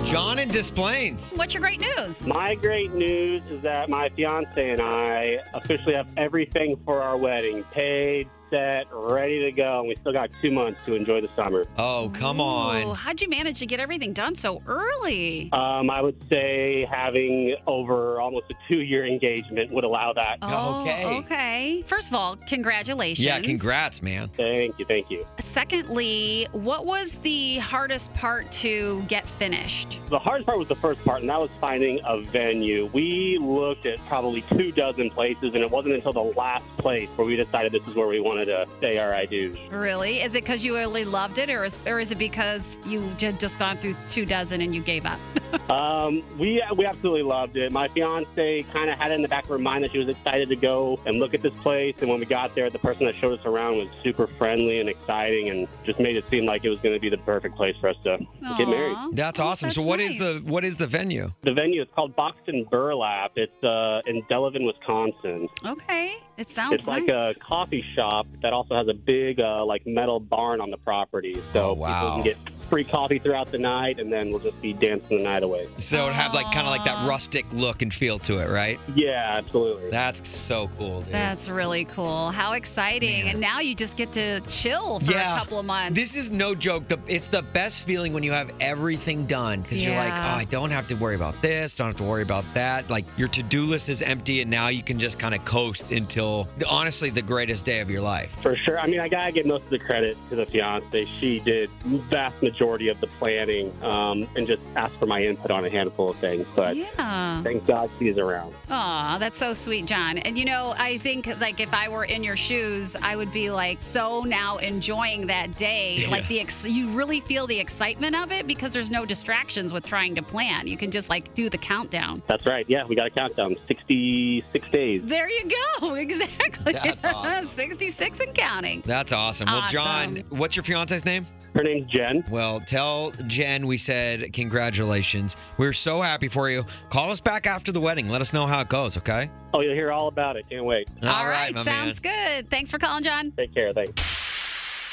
eyes. 0.02 0.10
John 0.10 0.38
in 0.38 0.48
Des 0.48 0.72
Plaines. 0.74 1.32
What's 1.36 1.52
your 1.52 1.60
great 1.60 1.80
news? 1.80 2.26
My 2.26 2.54
great 2.54 2.94
news 2.94 3.44
is 3.50 3.60
that 3.60 3.90
my 3.90 4.08
fiance 4.08 4.70
and 4.70 4.80
I 4.80 5.40
officially 5.52 5.94
have 5.94 6.10
everything 6.16 6.78
for 6.82 7.02
our 7.02 7.18
wedding 7.18 7.62
paid, 7.72 8.26
set, 8.50 8.86
ready 8.92 9.40
to 9.42 9.52
go, 9.52 9.80
and 9.80 9.88
we 9.88 9.94
still 9.96 10.12
got 10.12 10.30
two 10.40 10.50
months 10.50 10.84
to 10.84 10.94
enjoy 10.94 11.20
the 11.20 11.28
summer. 11.36 11.64
Oh, 11.78 12.10
come 12.14 12.40
Ooh, 12.40 12.44
on. 12.44 12.94
how'd 12.96 13.20
you 13.20 13.28
manage 13.28 13.58
to 13.58 13.66
get 13.66 13.80
everything 13.80 14.12
done 14.12 14.36
so 14.36 14.62
early? 14.66 15.50
Um, 15.52 15.90
I 15.90 16.00
would 16.02 16.16
say 16.28 16.84
having 16.90 17.56
over 17.66 18.20
almost 18.20 18.50
a 18.50 18.54
two-year 18.68 19.06
engagement 19.06 19.70
would 19.72 19.84
allow 19.84 20.12
that. 20.12 20.38
Oh, 20.42 20.82
okay. 20.82 21.04
okay. 21.18 21.84
First 21.86 22.08
of 22.08 22.14
all, 22.14 22.36
congratulations. 22.36 23.24
Yeah, 23.24 23.40
congrats, 23.40 24.02
man. 24.02 24.28
Thank 24.36 24.78
you, 24.78 24.84
thank 24.84 25.10
you. 25.10 25.26
Secondly, 25.52 26.48
what 26.52 26.86
was 26.86 27.12
the 27.22 27.58
hardest 27.58 28.12
part 28.14 28.50
to 28.52 29.02
get 29.08 29.26
finished? 29.26 29.98
The 30.08 30.18
hardest 30.18 30.46
part 30.46 30.58
was 30.58 30.68
the 30.68 30.74
first 30.76 31.04
part, 31.04 31.20
and 31.20 31.30
that 31.30 31.40
was 31.40 31.50
finding 31.52 32.00
a 32.04 32.20
venue. 32.20 32.90
We 32.92 33.38
looked 33.38 33.86
at 33.86 33.98
probably 34.06 34.42
two 34.42 34.72
dozen 34.72 35.10
places, 35.10 35.54
and 35.54 35.56
it 35.62 35.70
wasn't 35.70 35.94
until 35.94 36.12
the 36.12 36.22
last 36.22 36.66
place 36.76 37.08
where 37.16 37.26
we 37.26 37.36
decided 37.36 37.72
this 37.72 37.86
is 37.86 37.94
where 37.94 38.06
we 38.06 38.20
wanted 38.20 38.35
to 38.44 38.66
say 38.80 38.98
our 38.98 39.14
I 39.14 39.26
do's. 39.26 39.56
Really? 39.70 40.20
Is 40.20 40.34
it 40.34 40.44
because 40.44 40.64
you 40.64 40.74
really 40.74 41.04
loved 41.04 41.38
it, 41.38 41.48
or 41.50 41.64
is, 41.64 41.78
or 41.86 42.00
is 42.00 42.10
it 42.10 42.18
because 42.18 42.64
you 42.86 43.00
had 43.20 43.40
just 43.40 43.58
gone 43.58 43.76
through 43.78 43.96
two 44.10 44.26
dozen 44.26 44.60
and 44.60 44.74
you 44.74 44.82
gave 44.82 45.06
up? 45.06 45.18
Um, 45.70 46.22
we 46.38 46.62
we 46.76 46.84
absolutely 46.86 47.22
loved 47.22 47.56
it. 47.56 47.72
My 47.72 47.88
fiance 47.88 48.62
kind 48.72 48.90
of 48.90 48.98
had 48.98 49.10
it 49.10 49.14
in 49.14 49.22
the 49.22 49.28
back 49.28 49.44
of 49.44 49.50
her 49.50 49.58
mind 49.58 49.82
that 49.84 49.92
she 49.92 49.98
was 49.98 50.08
excited 50.08 50.48
to 50.50 50.56
go 50.56 51.00
and 51.06 51.18
look 51.18 51.34
at 51.34 51.42
this 51.42 51.54
place. 51.54 51.94
And 52.00 52.10
when 52.10 52.20
we 52.20 52.26
got 52.26 52.54
there, 52.54 52.68
the 52.68 52.78
person 52.78 53.06
that 53.06 53.14
showed 53.16 53.38
us 53.38 53.44
around 53.46 53.76
was 53.78 53.88
super 54.02 54.26
friendly 54.26 54.80
and 54.80 54.88
exciting, 54.88 55.48
and 55.48 55.66
just 55.84 55.98
made 55.98 56.14
it 56.16 56.28
seem 56.28 56.44
like 56.44 56.64
it 56.64 56.68
was 56.70 56.78
going 56.80 56.94
to 56.94 57.00
be 57.00 57.08
the 57.08 57.18
perfect 57.18 57.56
place 57.56 57.74
for 57.80 57.88
us 57.88 57.96
to 58.04 58.18
get 58.58 58.68
married. 58.68 58.96
That's 59.12 59.40
awesome. 59.40 59.70
so 59.70 59.82
what 59.82 59.98
is 60.00 60.18
the 60.18 60.42
what 60.44 60.64
is 60.64 60.76
the 60.76 60.86
venue? 60.86 61.32
The 61.42 61.54
venue 61.54 61.82
is 61.82 61.88
called 61.94 62.14
Boxton 62.14 62.64
Burlap. 62.70 63.32
It's 63.36 63.64
uh, 63.64 64.02
in 64.06 64.22
Delavan, 64.24 64.66
Wisconsin. 64.66 65.48
Okay, 65.64 66.18
it 66.36 66.50
sounds 66.50 66.74
It's 66.74 66.86
like 66.86 67.08
a 67.08 67.34
coffee 67.40 67.84
shop 67.94 68.25
that 68.42 68.52
also 68.52 68.74
has 68.76 68.88
a 68.88 68.94
big 68.94 69.40
uh, 69.40 69.64
like 69.64 69.86
metal 69.86 70.20
barn 70.20 70.60
on 70.60 70.70
the 70.70 70.76
property, 70.78 71.34
so 71.52 71.70
Oh, 71.70 71.72
wow. 71.74 71.88
people 72.00 72.14
can 72.16 72.24
get 72.24 72.55
free 72.68 72.84
coffee 72.84 73.18
throughout 73.18 73.50
the 73.50 73.58
night, 73.58 73.98
and 73.98 74.12
then 74.12 74.30
we'll 74.30 74.40
just 74.40 74.60
be 74.60 74.72
dancing 74.72 75.18
the 75.18 75.22
night 75.22 75.42
away. 75.42 75.68
So 75.78 76.08
it 76.08 76.12
have 76.12 76.34
like 76.34 76.46
kind 76.46 76.66
of 76.66 76.70
like 76.70 76.84
that 76.84 76.96
ah. 76.96 77.08
rustic 77.08 77.46
look 77.52 77.82
and 77.82 77.92
feel 77.92 78.18
to 78.20 78.38
it, 78.38 78.50
right? 78.50 78.78
Yeah, 78.94 79.34
absolutely. 79.36 79.90
That's 79.90 80.28
so 80.28 80.68
cool, 80.76 81.02
dude. 81.02 81.12
That's 81.12 81.48
really 81.48 81.84
cool. 81.84 82.30
How 82.30 82.52
exciting. 82.52 83.28
And 83.28 83.40
now 83.40 83.60
you 83.60 83.74
just 83.74 83.96
get 83.96 84.12
to 84.14 84.40
chill 84.42 85.00
for 85.00 85.12
Yeah. 85.12 85.36
a 85.36 85.38
couple 85.38 85.58
of 85.58 85.66
months. 85.66 85.96
This 85.96 86.16
is 86.16 86.30
no 86.30 86.54
joke. 86.54 86.88
The, 86.88 86.98
it's 87.06 87.28
the 87.28 87.42
best 87.42 87.84
feeling 87.84 88.12
when 88.12 88.22
you 88.22 88.32
have 88.32 88.50
everything 88.60 89.26
done 89.26 89.62
because 89.62 89.82
you're 89.82 89.94
like, 89.94 90.14
oh, 90.14 90.20
I 90.20 90.44
don't 90.44 90.70
have 90.70 90.88
to 90.88 90.94
worry 90.94 91.14
about 91.14 91.40
this, 91.42 91.76
don't 91.76 91.88
have 91.88 91.96
to 91.96 92.04
worry 92.04 92.22
about 92.22 92.44
that. 92.54 92.88
Like 92.90 93.04
your 93.16 93.28
to 93.28 93.42
do 93.42 93.64
list 93.64 93.88
is 93.88 94.02
empty, 94.02 94.40
and 94.42 94.50
now 94.50 94.68
you 94.68 94.82
can 94.82 94.98
just 94.98 95.18
kind 95.18 95.34
of 95.34 95.44
coast 95.44 95.92
until 95.92 96.48
honestly 96.68 97.10
the 97.10 97.22
greatest 97.22 97.64
day 97.64 97.80
of 97.80 97.90
your 97.90 98.00
life. 98.00 98.34
For 98.42 98.56
sure. 98.56 98.78
I 98.78 98.86
mean, 98.86 99.00
I 99.00 99.08
gotta 99.08 99.32
give 99.32 99.46
most 99.46 99.64
of 99.64 99.70
the 99.70 99.78
credit 99.78 100.16
to 100.30 100.36
the 100.36 100.46
fiance. 100.46 101.06
She 101.20 101.40
did 101.40 101.70
vast 102.10 102.42
majority 102.42 102.55
of 102.60 103.00
the 103.00 103.06
planning, 103.18 103.72
um, 103.82 104.26
and 104.36 104.46
just 104.46 104.62
asked 104.76 104.94
for 104.96 105.06
my 105.06 105.22
input 105.22 105.50
on 105.50 105.64
a 105.64 105.70
handful 105.70 106.10
of 106.10 106.16
things. 106.16 106.46
But 106.56 106.76
Yeah. 106.76 107.42
thank 107.42 107.66
God 107.66 107.90
she's 107.98 108.18
around. 108.18 108.54
Aw, 108.70 109.18
that's 109.18 109.38
so 109.38 109.52
sweet, 109.54 109.86
John. 109.86 110.18
And 110.18 110.38
you 110.38 110.44
know, 110.44 110.74
I 110.78 110.98
think 110.98 111.26
like 111.40 111.60
if 111.60 111.72
I 111.74 111.88
were 111.88 112.04
in 112.04 112.24
your 112.24 112.36
shoes, 112.36 112.96
I 113.02 113.14
would 113.16 113.32
be 113.32 113.50
like 113.50 113.80
so 113.82 114.22
now 114.22 114.56
enjoying 114.58 115.26
that 115.28 115.56
day. 115.58 116.04
Like 116.16 116.26
the 116.28 116.40
ex- 116.40 116.64
you 116.64 116.88
really 116.92 117.20
feel 117.20 117.46
the 117.46 117.58
excitement 117.58 118.16
of 118.16 118.32
it 118.32 118.46
because 118.46 118.72
there's 118.72 118.90
no 118.90 119.04
distractions 119.04 119.72
with 119.72 119.84
trying 119.86 120.14
to 120.14 120.22
plan. 120.22 120.66
You 120.66 120.76
can 120.78 120.90
just 120.90 121.10
like 121.10 121.34
do 121.34 121.50
the 121.50 121.58
countdown. 121.58 122.22
That's 122.26 122.46
right. 122.46 122.64
Yeah, 122.68 122.84
we 122.86 122.94
got 122.96 123.06
a 123.08 123.10
countdown. 123.10 123.56
Sixty-six 123.68 124.68
days. 124.70 125.02
There 125.04 125.28
you 125.28 125.44
go. 125.80 125.94
Exactly. 126.06 126.72
That's 126.72 127.04
awesome. 127.04 127.48
66 127.48 128.20
and 128.20 128.34
counting. 128.34 128.82
That's 128.84 129.12
awesome. 129.12 129.46
Well, 129.46 129.66
John, 129.68 130.22
what's 130.30 130.54
your 130.56 130.62
fiance's 130.62 131.04
name? 131.04 131.26
Her 131.54 131.62
name's 131.62 131.90
Jen. 131.90 132.24
Well, 132.30 132.45
tell 132.66 133.12
Jen 133.26 133.66
we 133.66 133.76
said 133.76 134.32
congratulations. 134.32 135.36
We're 135.58 135.72
so 135.72 136.00
happy 136.00 136.28
for 136.28 136.50
you. 136.50 136.64
Call 136.90 137.10
us 137.10 137.20
back 137.20 137.46
after 137.46 137.72
the 137.72 137.80
wedding. 137.80 138.08
Let 138.08 138.20
us 138.20 138.32
know 138.32 138.46
how 138.46 138.60
it 138.60 138.68
goes, 138.68 138.96
okay? 138.98 139.30
Oh, 139.54 139.60
you'll 139.60 139.74
hear 139.74 139.92
all 139.92 140.08
about 140.08 140.36
it. 140.36 140.48
Can't 140.48 140.64
wait. 140.64 140.88
All 141.02 141.26
right, 141.26 141.54
my 141.54 141.64
sounds 141.64 141.98
good. 141.98 142.50
Thanks 142.50 142.70
for 142.70 142.78
calling, 142.78 143.04
John. 143.04 143.32
Take 143.36 143.54
care. 143.54 143.72
Thanks. 143.72 144.25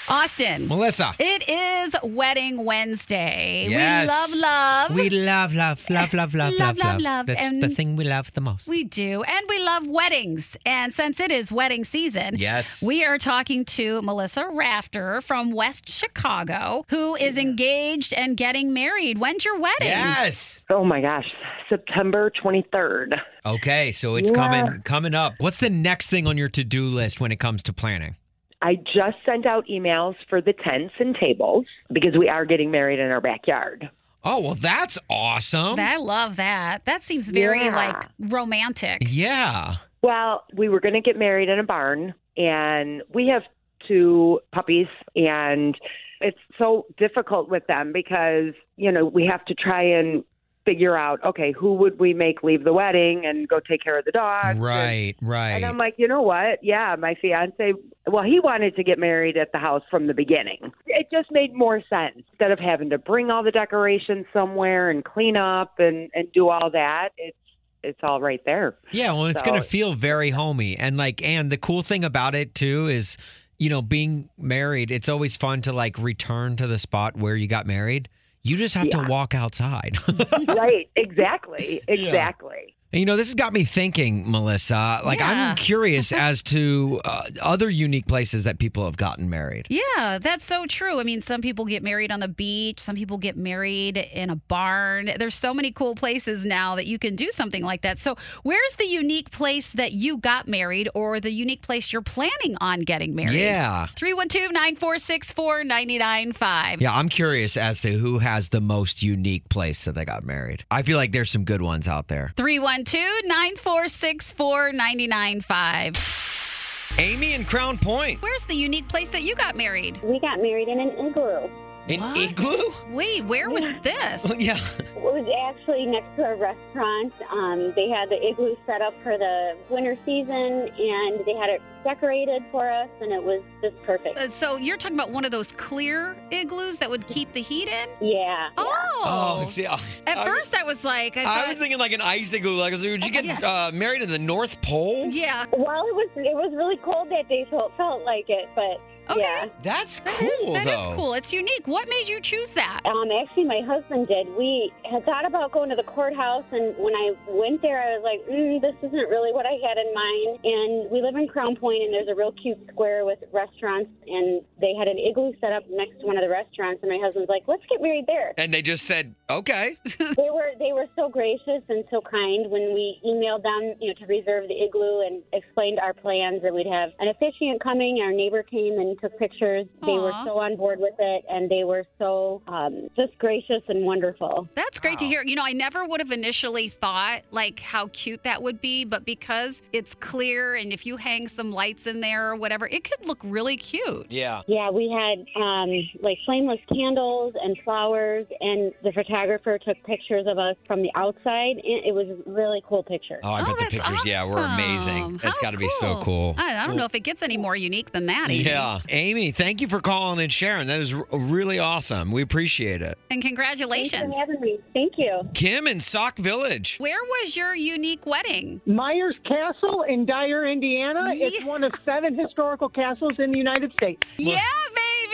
Austin. 0.10 0.68
Melissa. 0.68 1.14
It 1.20 1.48
is 1.50 1.96
Wedding 2.04 2.66
Wednesday. 2.66 3.68
Yes. 3.70 4.04
We 4.34 4.40
love 4.42 4.42
love. 4.42 4.96
We 4.96 5.10
love, 5.10 5.54
love, 5.54 5.90
love, 5.90 6.14
love, 6.14 6.34
love, 6.34 6.54
Love, 6.54 6.60
love, 6.60 6.78
love, 6.78 7.02
love. 7.02 7.26
That's 7.28 7.42
And- 7.44 7.64
the 7.64 7.70
thing 7.70 7.96
we 7.96 8.04
love 8.04 8.32
the 8.34 8.42
most. 8.42 8.68
We 8.68 8.84
do. 8.84 9.24
And 9.24 9.46
we 9.48 9.60
love 9.60 9.88
weddings. 9.88 10.58
And 10.66 10.94
since 10.94 11.20
it 11.20 11.32
is 11.32 11.52
wedding 11.52 11.86
season, 11.86 12.36
Yes. 12.38 12.82
we 12.84 13.04
are 13.06 13.18
talking 13.18 13.64
to 13.66 14.02
Melissa 14.02 14.48
Rafter 14.52 15.22
from 15.22 15.52
West 15.52 15.88
Chicago, 15.90 16.86
who 16.90 17.16
is 17.16 17.38
engaged 17.38 18.14
and 18.14 18.36
getting 18.36 18.74
married. 18.74 19.18
When's 19.20 19.46
your 19.46 19.58
wedding? 19.60 19.88
Yes. 19.88 20.66
Oh 20.70 20.84
my 20.84 21.00
gosh, 21.02 21.26
September 21.70 22.30
23rd. 22.44 23.16
Okay, 23.46 23.92
so 23.92 24.16
it's 24.16 24.30
Yeah. 24.30 24.36
coming 24.36 24.82
coming 24.84 25.14
up. 25.16 25.34
What's 25.38 25.58
the 25.58 25.70
next 25.70 26.08
thing 26.08 26.28
on 26.28 26.38
your 26.38 26.50
to-do 26.50 26.86
list 26.88 27.20
when 27.22 27.32
it 27.32 27.40
comes 27.40 27.64
to 27.64 27.74
planning? 27.74 28.16
I 28.64 28.76
just 28.76 29.18
sent 29.26 29.46
out 29.46 29.66
emails 29.70 30.16
for 30.30 30.42
the 30.42 30.54
tents 30.54 30.94
and 31.00 31.16
tables 31.16 31.66
because 31.92 32.18
we 32.18 32.30
are 32.30 32.46
getting 32.46 32.72
married 32.72 32.98
in 33.00 33.12
our 33.12 33.22
backyard. 33.22 33.90
Oh, 34.24 34.40
well 34.40 34.56
that's 34.56 34.98
awesome. 35.10 35.78
I 35.80 35.98
love 35.98 36.38
that. 36.38 36.86
That 36.86 37.04
seems 37.04 37.28
very 37.30 37.66
Yeah. 37.66 37.76
like 37.76 38.06
romantic. 38.20 39.04
yeah. 39.06 39.76
Well, 40.02 40.44
we 40.56 40.68
were 40.70 40.80
going 40.80 40.96
to 40.96 41.02
get 41.02 41.18
married 41.18 41.48
in 41.50 41.60
a 41.60 41.64
barn, 41.64 42.14
and 42.38 43.04
we 43.14 43.28
have 43.28 43.44
two 43.88 44.40
puppies, 44.54 44.88
and 45.16 45.78
it's 46.22 46.40
so 46.58 46.86
difficult 46.98 47.50
with 47.50 47.66
them 47.68 47.92
because, 47.94 48.54
you 48.78 48.92
know, 48.92 49.06
we 49.06 49.26
have 49.26 49.44
to 49.46 49.54
try 49.54 49.82
and 49.84 50.24
figure 50.66 50.96
out, 50.98 51.24
okay, 51.24 51.52
who 51.52 51.74
would 51.74 52.00
we 52.00 52.14
make 52.14 52.44
leave 52.44 52.64
the 52.64 52.74
wedding 52.74 53.26
and 53.26 53.48
go 53.48 53.60
take 53.60 53.84
care 53.84 53.98
of 54.00 54.06
the 54.06 54.12
dogs? 54.12 54.58
Right, 54.60 55.16
right. 55.22 55.52
And 55.52 55.66
I'm 55.66 55.78
like, 55.78 55.96
you 55.98 56.08
know 56.08 56.22
what? 56.22 56.60
Yeah, 56.64 56.96
my 56.98 57.16
fiance, 57.22 57.74
well, 58.08 58.24
he 58.24 58.40
wanted 58.40 58.76
to 58.78 58.84
get 58.84 58.98
married 58.98 59.38
at 59.38 59.52
the 59.52 59.58
house 59.58 59.84
from 59.92 60.08
the 60.08 60.14
beginning. 60.14 60.72
It 60.86 61.08
just 61.12 61.32
made 61.32 61.54
more 61.54 61.82
sense. 61.90 62.24
Instead 62.32 62.52
of 62.52 62.60
having 62.60 62.90
to 62.92 62.98
bring 62.98 63.30
all 63.30 63.44
the 63.44 63.52
decorations 63.52 64.26
somewhere 64.32 64.90
and 64.90 65.04
clean 65.04 65.36
up 65.38 65.80
and, 65.80 66.10
and 66.14 66.32
do 66.34 66.50
all 66.50 66.70
that, 66.72 67.10
it's 67.18 67.38
it's 67.86 68.00
all 68.02 68.22
right 68.22 68.40
there. 68.46 68.78
Yeah, 68.94 69.12
well, 69.12 69.26
it's 69.26 69.42
So- 69.42 69.46
going 69.46 69.62
to 69.62 69.68
feel 69.68 69.94
very 69.94 70.30
homey. 70.30 70.78
And 70.78 70.96
like 70.96 71.22
and 71.22 71.52
the 71.52 71.58
cool 71.58 71.84
thing 71.84 72.06
about 72.06 72.34
it 72.34 72.56
too 72.56 72.88
is, 72.88 73.18
you 73.58 73.70
know, 73.70 73.82
being 73.82 74.30
married, 74.38 74.90
it's 74.90 75.10
always 75.10 75.36
fun 75.36 75.62
to 75.64 75.74
like 75.74 75.98
return 76.00 76.56
to 76.56 76.68
the 76.68 76.80
spot 76.80 77.18
where 77.18 77.36
you 77.36 77.48
got 77.48 77.66
married. 77.68 78.08
You 78.44 78.58
just 78.58 78.76
have 78.76 78.90
to 78.90 79.06
walk 79.08 79.34
outside. 79.34 79.98
right, 80.48 80.90
exactly. 80.96 81.82
Exactly. 81.88 82.76
And, 82.94 83.00
you 83.00 83.08
know, 83.08 83.18
this 83.18 83.28
has 83.30 83.34
got 83.34 83.54
me 83.54 83.64
thinking, 83.64 84.30
Melissa. 84.30 85.02
Like, 85.04 85.18
Yeah. 85.20 85.50
I'm 85.50 85.56
curious 85.56 86.12
as 86.14 86.44
to 86.44 87.02
uh, 87.04 87.24
other 87.42 87.68
unique 87.68 88.06
places 88.06 88.44
that 88.44 88.60
people 88.60 88.86
have 88.86 88.98
gotten 88.98 89.32
married. 89.32 89.66
Yeah, 89.70 90.20
that's 90.22 90.46
so 90.46 90.68
true. 90.68 91.00
I 91.00 91.04
mean, 91.04 91.22
some 91.22 91.42
people 91.42 91.66
get 91.66 91.82
married 91.82 92.12
on 92.12 92.20
the 92.20 92.28
beach, 92.28 92.80
some 92.80 92.96
people 92.96 93.18
get 93.18 93.36
married 93.36 93.98
in 93.98 94.30
a 94.30 94.36
barn. 94.36 95.10
There's 95.18 95.34
so 95.34 95.56
many 95.56 95.72
cool 95.72 95.96
places 95.96 96.46
now 96.46 96.76
that 96.76 96.86
you 96.86 97.00
can 97.00 97.16
do 97.16 97.32
something 97.32 97.64
like 97.64 97.82
that. 97.82 97.98
So, 97.98 98.16
where's 98.44 98.76
the 98.76 98.86
unique 98.86 99.32
place 99.32 99.72
that 99.72 99.94
you 99.94 100.18
got 100.18 100.48
married 100.48 100.88
or 100.94 101.20
the 101.20 101.34
unique 101.34 101.64
place 101.64 101.92
you're 101.92 102.04
planning 102.04 102.56
on 102.62 102.82
getting 102.82 103.16
married? 103.16 103.40
Yeah. 103.40 103.88
312 103.88 104.52
946 104.52 105.32
4995. 105.32 106.80
Yeah, 106.82 106.94
I'm 106.94 107.10
curious 107.10 107.58
as 107.58 107.82
to 107.82 107.98
who 107.98 108.20
has 108.20 108.50
the 108.50 108.62
most 108.62 109.02
unique 109.02 109.50
place 109.50 109.86
that 109.86 109.96
they 109.96 110.06
got 110.06 110.24
married. 110.24 110.64
I 110.70 110.84
feel 110.84 110.98
like 110.98 111.12
there's 111.12 111.32
some 111.32 111.44
good 111.44 111.64
ones 111.64 111.88
out 111.88 112.08
there. 112.08 112.34
312 112.38 112.83
946 112.84 114.32
4995. 114.32 116.94
Amy 117.00 117.34
in 117.34 117.46
Crown 117.46 117.78
Point. 117.78 118.22
Where's 118.22 118.46
the 118.46 118.54
unique 118.54 118.88
place 118.88 119.10
that 119.10 119.24
you 119.24 119.36
got 119.36 119.56
married? 119.56 120.00
We 120.04 120.20
got 120.20 120.42
married 120.42 120.68
in 120.68 120.80
an 120.80 120.90
igloo. 120.90 121.50
An 121.90 122.16
igloo? 122.16 122.72
Wait, 122.92 123.26
where 123.26 123.50
was 123.50 123.66
this? 123.84 124.24
yeah. 124.40 124.58
It 124.80 125.02
was 125.02 125.28
actually 125.50 125.86
next 125.86 126.16
to 126.16 126.24
a 126.24 126.36
restaurant. 126.36 127.12
Um, 127.30 127.74
they 127.76 127.90
had 127.90 128.10
the 128.10 128.26
igloo 128.26 128.56
set 128.66 128.82
up 128.82 128.94
for 129.04 129.18
the 129.18 129.58
winter 129.70 129.98
season, 130.06 130.70
and 130.80 131.26
they 131.26 131.34
had 131.34 131.50
it 131.50 131.62
decorated 131.84 132.42
for 132.52 132.70
us, 132.72 132.88
and 133.02 133.12
it 133.12 133.22
was 133.22 133.42
just 133.62 133.76
perfect. 133.84 134.18
Uh, 134.18 134.30
So, 134.32 134.56
you're 134.56 134.78
talking 134.78 134.96
about 134.96 135.12
one 135.12 135.26
of 135.26 135.32
those 135.32 135.52
clear 135.54 136.16
igloos 136.32 136.78
that 136.78 136.90
would 136.90 137.06
keep 137.06 137.34
the 137.34 137.42
heat 137.42 137.68
in? 137.68 137.90
Yeah. 138.00 138.50
Oh. 138.58 139.02
Oh, 139.06 139.44
see, 139.44 139.68
I, 139.68 139.74
At 140.08 140.18
I- 140.20 140.26
first, 140.26 140.54
I 140.56 140.64
was 140.64 140.86
like, 140.86 141.18
I, 141.18 141.44
I 141.44 141.48
was 141.48 141.60
thinking 141.60 141.78
like 141.80 141.92
an 141.92 142.00
ice 142.00 142.32
igloo. 142.32 142.56
Like, 142.56 142.72
would 142.72 143.04
you 143.04 143.12
get 143.12 143.26
Yeah. 143.26 143.40
uh, 143.42 143.72
married 143.74 144.02
in 144.02 144.10
the 144.10 144.20
North 144.20 144.62
Pole? 144.62 145.08
yeah. 145.10 145.46
Well, 145.52 145.86
it 145.88 145.96
was 145.96 146.10
it 146.16 146.34
was 146.34 146.54
really 146.56 146.78
cold 146.78 147.10
that 147.10 147.28
day, 147.28 147.46
so 147.50 147.66
it 147.66 147.72
felt 147.76 148.04
like 148.06 148.30
it. 148.30 148.48
But 148.56 148.80
Okay. 149.10 149.22
Yeah. 149.22 149.50
That's 149.62 150.00
cool, 150.00 150.54
that 150.54 150.68
is 150.68 150.74
though. 150.74 150.96
cool. 150.96 151.14
It's 151.14 151.34
unique. 151.34 151.68
What 151.68 151.90
made 151.90 152.08
you 152.08 152.22
choose 152.22 152.52
that? 152.54 152.82
Um, 152.86 153.10
actually, 153.12 153.46
my 153.46 153.62
husband 153.66 154.08
did. 154.08 154.28
We 154.38 154.72
had 154.90 155.04
thought 155.06 155.26
about 155.26 155.52
going 155.52 155.70
to 155.70 155.76
the 155.76 155.84
courthouse, 155.84 156.46
and 156.52 156.76
when 156.78 156.96
I 156.96 157.12
went 157.28 157.62
there, 157.62 157.82
I 157.82 157.98
was 157.98 158.04
like, 158.04 158.22
mm, 158.28 158.62
"This 158.62 158.76
isn't 158.82 159.10
really 159.10 159.34
what 159.34 159.46
I 159.46 159.58
had 159.68 159.78
in 159.78 159.94
mind." 159.94 160.40
And 160.44 160.92
we 160.92 161.02
live 161.02 161.16
in 161.16 161.28
Crown 161.28 161.56
Point, 161.56 161.84
and 161.84 161.94
there's 161.94 162.08
a 162.08 162.16
real 162.16 162.32
cute 162.32 162.60
square 162.72 163.06
with 163.06 163.20
restaurants, 163.32 163.92
and 164.08 164.42
they 164.60 164.74
had 164.74 164.88
an 164.88 164.98
igloo 164.98 165.34
set 165.42 165.52
up 165.52 165.64
next 165.70 166.00
to 166.02 166.08
one 166.08 166.18
of 166.18 166.24
the 166.24 166.30
restaurants. 166.30 166.82
And 166.84 166.92
my 166.92 167.00
husband's 167.04 167.30
like, 167.30 167.44
"Let's 167.48 167.64
get 167.70 167.82
married 167.82 168.06
there." 168.08 168.34
And 168.38 168.54
they 168.54 168.62
just 168.62 168.86
said, 168.86 169.16
okay. 169.30 169.78
they 170.00 170.30
were 170.32 170.52
they 170.60 170.74
were 170.74 170.88
so 170.96 171.10
gracious 171.10 171.62
and 171.70 171.84
so 171.90 172.02
kind 172.02 172.50
when 172.50 172.74
we 172.74 173.00
emailed 173.06 173.44
them, 173.44 173.76
you 173.80 173.90
know, 173.90 173.94
to 174.00 174.06
reserve 174.06 174.48
the 174.48 174.64
igloo 174.64 175.02
and 175.02 175.24
explained 175.34 175.80
our 175.80 175.94
plans 175.94 176.42
that 176.44 176.54
we'd 176.54 176.68
have 176.68 176.92
an 177.00 177.08
officiant 177.10 177.62
coming. 177.62 178.00
Our 178.02 178.12
neighbor 178.12 178.44
came 178.44 178.80
and 178.80 178.93
took 178.96 179.18
pictures. 179.18 179.66
They 179.82 179.94
were 179.94 180.14
so 180.26 180.40
on 180.40 180.56
board 180.56 180.80
with 180.80 180.96
it, 181.00 181.26
and 181.30 181.50
they 181.50 181.64
were 181.64 181.86
so 182.00 182.42
um, 182.48 182.90
just 182.96 183.18
gracious 183.18 183.62
and 183.68 183.86
wonderful. 183.86 184.48
That's 184.56 184.80
great 184.80 185.00
to 185.00 185.06
hear. 185.06 185.24
You 185.24 185.36
know, 185.36 185.44
I 185.44 185.54
never 185.54 185.86
would 185.86 186.00
have 186.00 186.12
initially 186.12 186.70
thought 186.70 187.22
like 187.32 187.60
how 187.60 187.88
cute 187.94 188.24
that 188.24 188.42
would 188.42 188.62
be, 188.62 188.86
but 188.86 189.06
because 189.06 189.62
it's 189.72 189.94
clear 189.96 190.56
and 190.56 190.72
if 190.74 190.86
you 190.86 190.98
hang 190.98 191.28
some 191.28 191.52
lights 191.52 191.88
in 191.88 192.02
there 192.02 192.30
or 192.30 192.36
whatever, 192.36 192.68
it 192.68 192.84
could 192.84 193.06
look 193.06 193.20
really 193.24 193.58
cute. 193.58 194.08
Yeah. 194.10 194.42
Yeah, 194.48 194.70
we 194.70 194.90
had 194.90 195.26
um, 195.42 195.70
like 196.02 196.18
flameless 196.26 196.60
candles 196.74 197.34
and 197.42 197.58
flowers, 197.64 198.26
and 198.40 198.72
the 198.84 198.92
photographer 198.92 199.58
took 199.60 199.82
pictures 199.84 200.26
of 200.28 200.38
us 200.38 200.56
from 200.68 200.82
the 200.82 200.92
outside. 200.96 201.58
It, 201.58 201.88
it 201.88 201.94
was 201.94 202.08
a 202.08 202.30
really 202.30 202.62
cool 202.68 202.84
picture. 202.84 203.20
Oh, 203.24 203.32
I 203.32 203.44
bet 203.44 203.58
the 203.60 203.66
pictures, 203.66 204.06
yeah, 204.06 204.26
were 204.26 204.44
amazing. 204.44 205.04
Awesome. 205.04 205.20
That's 205.22 205.40
got 205.40 205.52
to 205.52 205.58
be 205.58 205.70
so 205.80 206.00
cool. 206.02 206.36
I, 206.38 206.64
I 206.64 206.68
don't 206.68 206.76
know 206.76 206.86
if 206.86 206.96
it 206.96 207.02
gets 207.02 207.22
any 207.22 207.38
more 207.38 207.56
unique 207.56 207.92
than 207.92 208.08
that. 208.08 208.32
Even. 208.32 208.52
Yeah. 208.52 208.80
Amy, 208.90 209.32
thank 209.32 209.62
you 209.62 209.68
for 209.68 209.80
calling 209.80 210.20
and 210.20 210.32
sharing. 210.32 210.68
That 210.68 210.80
is 210.80 210.94
really 210.94 211.60
awesome. 211.60 212.12
We 212.12 212.22
appreciate 212.22 212.82
it. 212.82 212.98
And 213.10 213.22
congratulations. 213.22 213.92
Thanks 214.02 214.16
for 214.16 214.20
having 214.20 214.42
me. 214.42 214.60
Thank 214.74 214.94
you. 214.98 215.30
Kim 215.34 215.68
in 215.68 215.80
Sauk 215.80 216.18
Village. 216.18 216.78
Where 216.80 217.04
was 217.04 217.36
your 217.36 217.56
unique 217.56 218.06
wedding? 218.06 218.62
Meyer's 218.66 219.16
Castle 219.26 219.84
in 219.88 220.06
Dyer, 220.06 220.48
Indiana. 220.48 221.14
It's 221.16 221.46
one 221.46 221.64
of 221.64 221.74
seven 221.86 222.18
historical 222.18 222.70
castles 222.70 223.14
in 223.20 223.32
the 223.32 223.40
United 223.40 223.72
States. 223.74 224.02
Yeah, 224.18 224.40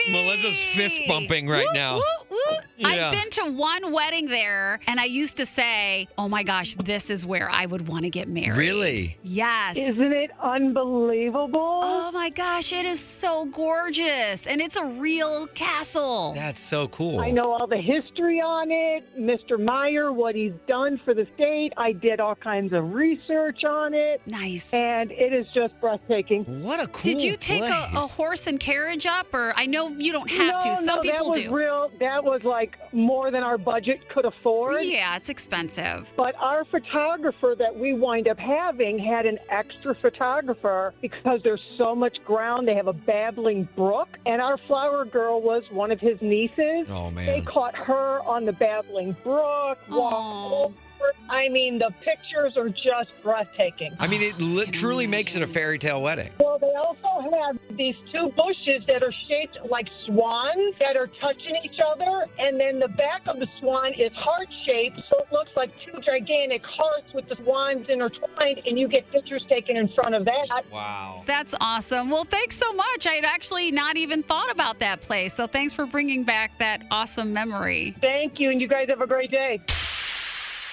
baby. 0.06 0.12
Melissa's 0.12 0.62
fist 0.62 1.00
bumping 1.06 1.48
right 1.48 1.66
now. 1.72 1.96
Woo, 1.96 2.02
woo. 2.30 2.38
Yeah. 2.76 2.88
I've 2.88 3.12
been 3.12 3.30
to 3.30 3.52
one 3.52 3.92
wedding 3.92 4.28
there, 4.28 4.78
and 4.86 4.98
I 4.98 5.04
used 5.04 5.36
to 5.36 5.44
say, 5.46 6.08
"Oh 6.16 6.28
my 6.28 6.42
gosh, 6.42 6.74
this 6.82 7.10
is 7.10 7.26
where 7.26 7.50
I 7.50 7.66
would 7.66 7.88
want 7.88 8.04
to 8.04 8.10
get 8.10 8.28
married." 8.28 8.56
Really? 8.56 9.18
Yes. 9.22 9.76
Isn't 9.76 10.12
it 10.12 10.30
unbelievable? 10.42 11.80
Oh 11.82 12.10
my 12.12 12.30
gosh, 12.30 12.72
it 12.72 12.86
is 12.86 13.00
so 13.00 13.44
gorgeous, 13.46 14.46
and 14.46 14.60
it's 14.60 14.76
a 14.76 14.86
real 14.86 15.46
castle. 15.48 16.32
That's 16.34 16.62
so 16.62 16.88
cool. 16.88 17.20
I 17.20 17.30
know 17.30 17.52
all 17.52 17.66
the 17.66 17.76
history 17.76 18.40
on 18.40 18.70
it, 18.70 19.04
Mr. 19.18 19.62
Meyer, 19.62 20.12
what 20.12 20.34
he's 20.34 20.54
done 20.66 20.98
for 21.04 21.12
the 21.12 21.26
state. 21.34 21.72
I 21.76 21.92
did 21.92 22.18
all 22.20 22.34
kinds 22.34 22.72
of 22.72 22.94
research 22.94 23.64
on 23.64 23.92
it. 23.92 24.22
Nice. 24.26 24.72
And 24.72 25.10
it 25.12 25.32
is 25.34 25.46
just 25.54 25.78
breathtaking. 25.80 26.44
What 26.62 26.80
a 26.80 26.86
cool 26.86 27.12
Did 27.12 27.22
you 27.22 27.36
take 27.36 27.62
a, 27.62 27.90
a 27.94 28.00
horse 28.00 28.46
and 28.46 28.58
carriage 28.58 29.04
up, 29.06 29.34
or 29.34 29.52
I 29.56 29.66
know 29.66 29.89
you 29.98 30.12
don't 30.12 30.30
have 30.30 30.64
no, 30.64 30.70
to. 30.70 30.76
Some 30.76 30.86
no, 30.86 31.00
people 31.00 31.18
that 31.18 31.40
was 31.40 31.48
do. 31.48 31.54
real. 31.54 31.90
That 32.00 32.24
was 32.24 32.42
like 32.44 32.76
more 32.92 33.30
than 33.30 33.42
our 33.42 33.58
budget 33.58 34.08
could 34.08 34.24
afford. 34.24 34.84
Yeah, 34.84 35.16
it's 35.16 35.28
expensive. 35.28 36.08
But 36.16 36.34
our 36.36 36.64
photographer 36.64 37.54
that 37.58 37.76
we 37.76 37.94
wind 37.94 38.28
up 38.28 38.38
having 38.38 38.98
had 38.98 39.26
an 39.26 39.38
extra 39.48 39.94
photographer 39.94 40.94
because 41.00 41.40
there's 41.42 41.62
so 41.76 41.94
much 41.94 42.18
ground. 42.24 42.68
They 42.68 42.74
have 42.74 42.88
a 42.88 42.92
babbling 42.92 43.68
brook, 43.76 44.08
and 44.26 44.40
our 44.40 44.58
flower 44.66 45.04
girl 45.04 45.40
was 45.40 45.64
one 45.70 45.90
of 45.90 46.00
his 46.00 46.20
nieces. 46.20 46.86
Oh, 46.88 47.10
man. 47.10 47.26
They 47.26 47.40
caught 47.42 47.74
her 47.74 48.20
on 48.22 48.44
the 48.44 48.52
babbling 48.52 49.16
brook. 49.22 49.78
walked 49.88 50.52
over. 50.52 50.74
I 51.28 51.48
mean, 51.48 51.78
the 51.78 51.90
pictures 52.02 52.56
are 52.56 52.68
just 52.68 53.10
breathtaking. 53.22 53.94
I 53.98 54.06
mean, 54.06 54.22
it 54.22 54.40
li- 54.40 54.66
truly 54.66 55.06
makes 55.06 55.36
it 55.36 55.42
a 55.42 55.46
fairy 55.46 55.78
tale 55.78 56.02
wedding. 56.02 56.32
Well, 56.40 56.58
they 56.58 56.74
also 56.74 57.30
have 57.36 57.58
these 57.76 57.94
two 58.12 58.32
bushes 58.36 58.84
that 58.88 59.02
are 59.02 59.12
shaped 59.28 59.58
like 59.70 59.88
swans 60.06 60.74
that 60.80 60.96
are 60.96 61.06
touching 61.20 61.56
each 61.64 61.78
other, 61.94 62.26
and 62.38 62.58
then 62.58 62.80
the 62.80 62.88
back 62.88 63.22
of 63.26 63.38
the 63.38 63.46
swan 63.58 63.92
is 63.94 64.12
heart 64.12 64.48
shaped, 64.66 65.00
so 65.08 65.20
it 65.20 65.32
looks 65.32 65.50
like 65.56 65.70
two 65.84 66.00
gigantic 66.00 66.62
hearts 66.64 67.12
with 67.14 67.28
the 67.28 67.36
swans 67.36 67.88
intertwined, 67.88 68.60
and 68.66 68.78
you 68.78 68.88
get 68.88 69.10
pictures 69.12 69.44
taken 69.48 69.76
in 69.76 69.88
front 69.88 70.14
of 70.14 70.24
that. 70.24 70.64
Wow. 70.72 71.22
That's 71.26 71.54
awesome. 71.60 72.10
Well, 72.10 72.24
thanks 72.24 72.56
so 72.56 72.72
much. 72.72 73.06
I 73.06 73.14
had 73.14 73.24
actually 73.24 73.70
not 73.70 73.96
even 73.96 74.22
thought 74.22 74.50
about 74.50 74.80
that 74.80 75.00
place. 75.00 75.34
So 75.34 75.46
thanks 75.46 75.72
for 75.72 75.86
bringing 75.86 76.24
back 76.24 76.58
that 76.58 76.82
awesome 76.90 77.32
memory. 77.32 77.94
Thank 78.00 78.40
you, 78.40 78.50
and 78.50 78.60
you 78.60 78.68
guys 78.68 78.88
have 78.88 79.00
a 79.00 79.06
great 79.06 79.30
day. 79.30 79.60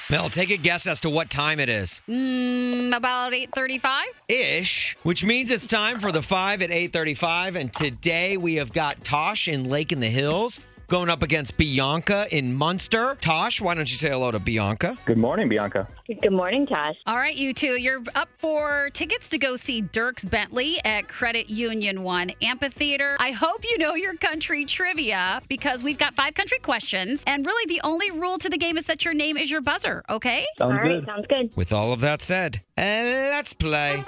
Mel, 0.10 0.30
take 0.30 0.52
a 0.52 0.58
guess 0.58 0.88
as 0.88 1.02
to 1.02 1.10
what 1.10 1.30
time 1.30 1.60
it 1.60 1.68
is. 1.68 2.02
Mm, 2.08 2.96
about 2.96 3.34
8:35. 3.34 4.06
Ish, 4.30 4.96
which 5.04 5.26
means 5.26 5.52
it's 5.52 5.66
time 5.66 6.00
for 6.00 6.14
the 6.14 6.22
five 6.22 6.62
at 6.62 6.72
8:35, 6.72 7.58
and 7.58 7.74
today 7.74 8.38
we 8.38 8.56
have 8.56 8.72
got 8.72 9.04
Tosh 9.04 9.50
in 9.50 9.70
Lake 9.70 9.92
in 9.92 10.00
the 10.00 10.08
Hills 10.08 10.62
going 10.88 11.10
up 11.10 11.22
against 11.22 11.58
Bianca 11.58 12.28
in 12.32 12.54
Munster. 12.54 13.18
Tosh, 13.20 13.62
why 13.62 13.76
don't 13.76 13.92
you 13.92 13.98
say 13.98 14.10
hello 14.10 14.32
to 14.32 14.40
Bianca? 14.40 14.98
Good 15.06 15.18
morning, 15.18 15.50
Bianca. 15.50 15.88
Good 16.08 16.32
morning, 16.32 16.66
Tosh. 16.66 16.96
All 17.06 17.18
right, 17.18 17.36
you 17.36 17.54
two, 17.54 17.80
you're 17.80 18.02
up 18.16 18.30
for 18.38 18.90
tickets 18.94 19.28
to 19.30 19.38
go 19.38 19.56
see 19.58 19.82
Dierks 19.82 20.28
Bentley 20.30 20.84
at 20.86 21.08
Credit 21.10 21.50
Union 21.50 22.04
One 22.04 22.32
Amphitheater. 22.42 23.18
I 23.20 23.32
hope 23.32 23.66
you 23.66 23.78
know 23.78 23.96
your 23.96 24.16
country 24.16 24.66
trivia 24.66 25.42
because 25.50 25.84
we've 25.84 25.98
got 25.98 26.16
five 26.16 26.34
country 26.34 26.60
questions, 26.60 27.22
and 27.28 27.46
really 27.46 27.66
the 27.68 27.82
only 27.82 28.12
rule 28.12 28.38
to 28.38 28.50
the 28.50 28.58
game 28.58 28.78
is 28.78 28.86
that 28.86 29.04
your 29.04 29.14
name 29.14 29.38
is 29.38 29.52
your 29.52 29.62
buzzer. 29.62 30.04
Okay? 30.10 30.46
Sounds 30.58 30.72
All 30.72 30.78
right, 30.78 31.06
sounds 31.06 31.26
good. 31.28 31.56
With 31.58 31.74
all 31.74 31.92
of 31.92 32.00
that 32.02 32.22
said, 32.22 32.62
uh, 32.78 32.82
let's 32.82 33.54
play. 33.54 34.04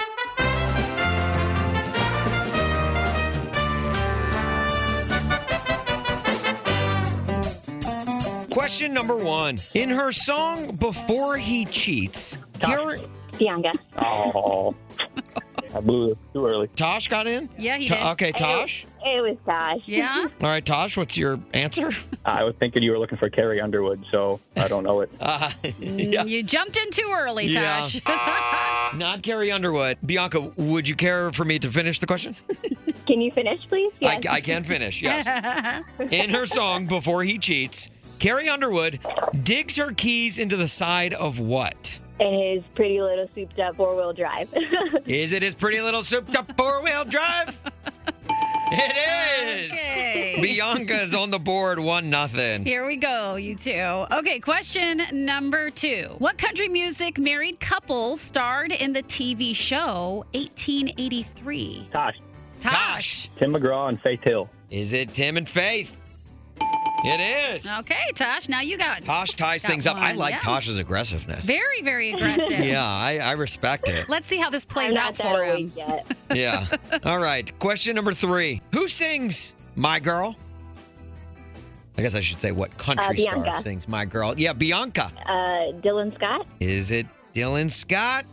Question 8.60 8.94
number 8.94 9.16
one. 9.16 9.58
In 9.74 9.88
her 9.88 10.12
song 10.12 10.76
Before 10.76 11.38
He 11.38 11.64
Cheats, 11.64 12.38
Karen. 12.60 13.00
Bianca. 13.38 13.72
Oh, 14.04 14.76
I 15.74 15.80
blew 15.80 16.12
it 16.12 16.18
too 16.34 16.46
early. 16.46 16.68
Tosh 16.76 17.08
got 17.08 17.26
in? 17.26 17.48
Yeah, 17.58 17.78
he 17.78 17.86
To- 17.86 17.94
did. 17.94 18.04
okay, 18.04 18.32
Tosh. 18.34 18.86
It 19.06 19.22
was 19.22 19.38
Tosh. 19.46 19.80
Yeah. 19.86 20.28
All 20.42 20.48
right, 20.50 20.66
Tosh, 20.66 20.98
what's 20.98 21.18
your 21.18 21.40
answer? 21.54 21.92
I 22.26 22.44
was 22.44 22.54
thinking 22.60 22.84
you 22.84 22.92
were 22.92 23.00
looking 23.00 23.18
for 23.18 23.30
Carrie 23.30 23.62
Underwood, 23.62 24.04
so 24.12 24.42
I 24.58 24.68
don't 24.68 24.84
know 24.84 25.00
it. 25.02 25.10
Uh, 25.22 25.50
Mm, 25.80 26.28
You 26.28 26.44
jumped 26.44 26.78
in 26.78 26.92
too 26.92 27.14
early, 27.16 27.46
Yeah. 27.48 27.88
Tosh. 27.88 28.02
not 28.98 29.24
Carrie 29.24 29.54
Underwood. 29.54 30.00
Bianca, 30.06 30.42
would 30.58 30.86
you 30.86 30.96
care 30.96 31.32
for 31.32 31.46
me 31.46 31.60
to 31.60 31.70
finish 31.72 32.00
the 32.00 32.08
question? 32.08 32.36
Can 33.08 33.22
you 33.22 33.32
finish, 33.32 33.62
please? 33.70 33.94
I, 34.04 34.20
I 34.30 34.42
can 34.42 34.66
finish, 34.66 35.02
yes. 35.02 35.26
In 36.12 36.30
her 36.32 36.46
song 36.46 36.88
Before 36.88 37.24
He 37.24 37.38
Cheats, 37.40 37.90
Carrie 38.20 38.50
Underwood 38.50 39.00
digs 39.44 39.78
her 39.78 39.92
keys 39.92 40.38
into 40.38 40.58
the 40.58 40.68
side 40.68 41.14
of 41.14 41.40
what? 41.40 41.98
And 42.20 42.36
his 42.36 42.64
pretty 42.76 43.02
little 43.02 43.30
souped 43.34 43.60
up 43.60 43.78
four 43.78 43.96
wheel 43.96 44.12
drive. 44.12 44.54
Is 45.06 45.32
it 45.32 45.42
his 45.42 45.56
pretty 45.56 45.82
little 45.82 46.04
souped 46.04 46.36
up 46.36 46.56
four 46.58 46.84
wheel 46.84 47.06
drive? 47.06 47.58
It 48.72 49.72
is. 49.72 49.72
Okay. 49.72 50.40
Bianca 50.42 51.02
is 51.02 51.16
on 51.16 51.32
the 51.32 51.40
board, 51.40 51.80
one 51.80 52.10
nothing. 52.10 52.64
Here 52.64 52.86
we 52.86 52.98
go, 52.98 53.36
you 53.36 53.56
two. 53.56 54.06
Okay, 54.12 54.40
question 54.40 55.02
number 55.12 55.72
two. 55.72 56.14
What 56.20 56.38
country 56.38 56.68
music 56.68 57.18
married 57.18 57.60
couple 57.60 58.16
starred 58.18 58.72
in 58.72 58.94
the 58.94 59.02
TV 59.04 59.56
show 59.56 60.26
1883? 60.34 61.90
Tosh, 61.92 62.20
Tosh. 62.62 63.30
Tim 63.38 63.54
McGraw 63.54 63.90
and 63.90 64.00
Faith 64.02 64.22
Hill. 64.24 64.50
Is 64.70 64.94
it 64.94 65.16
Tim 65.16 65.38
and 65.38 65.50
Faith? 65.50 65.99
It 67.06 67.56
is. 67.56 67.68
Okay, 67.80 68.12
Tosh, 68.16 68.50
now 68.50 68.62
you 68.62 68.78
got 68.78 69.02
Tosh 69.04 69.32
ties 69.32 69.62
got 69.64 69.72
things 69.72 69.88
up. 69.88 69.98
I 69.98 70.12
like 70.14 70.34
Yeah. 70.34 70.40
Tosh's 70.40 70.78
aggressiveness. 70.78 71.42
Very, 71.42 71.82
very 71.82 72.12
aggressive. 72.14 72.52
Yeah, 72.66 72.86
I, 72.86 73.18
I 73.20 73.32
respect 73.34 73.90
it. 73.90 74.10
Let's 74.10 74.28
see 74.28 74.38
how 74.38 74.50
this 74.50 74.66
plays 74.66 74.92
I'm 74.92 74.98
out 74.98 75.04
not 75.06 75.16
that 75.18 75.36
for 75.36 75.44
awake 75.44 75.60
him. 75.66 75.74
yet. 75.76 76.06
Yeah. 76.36 76.68
All 77.06 77.20
right. 77.20 77.58
Question 77.60 77.96
number 77.96 78.14
three. 78.14 78.62
Who 78.74 78.88
sings 78.88 79.56
My 79.76 80.00
Girl? 80.00 80.36
I 81.98 82.02
guess 82.02 82.16
I 82.16 82.20
should 82.20 82.40
say 82.40 82.52
what 82.52 82.78
country 82.78 83.18
Uh, 83.20 83.22
star 83.22 83.44
Bianca. 83.44 83.62
sings 83.64 83.88
My 83.88 84.06
Girl? 84.06 84.34
Yeah, 84.38 84.54
Bianca. 84.54 85.12
Uh, 85.26 85.74
Dylan 85.82 86.14
Scott. 86.16 86.46
Is 86.60 86.92
it 86.92 87.08
Dylan 87.34 87.70
Scott? 87.72 88.26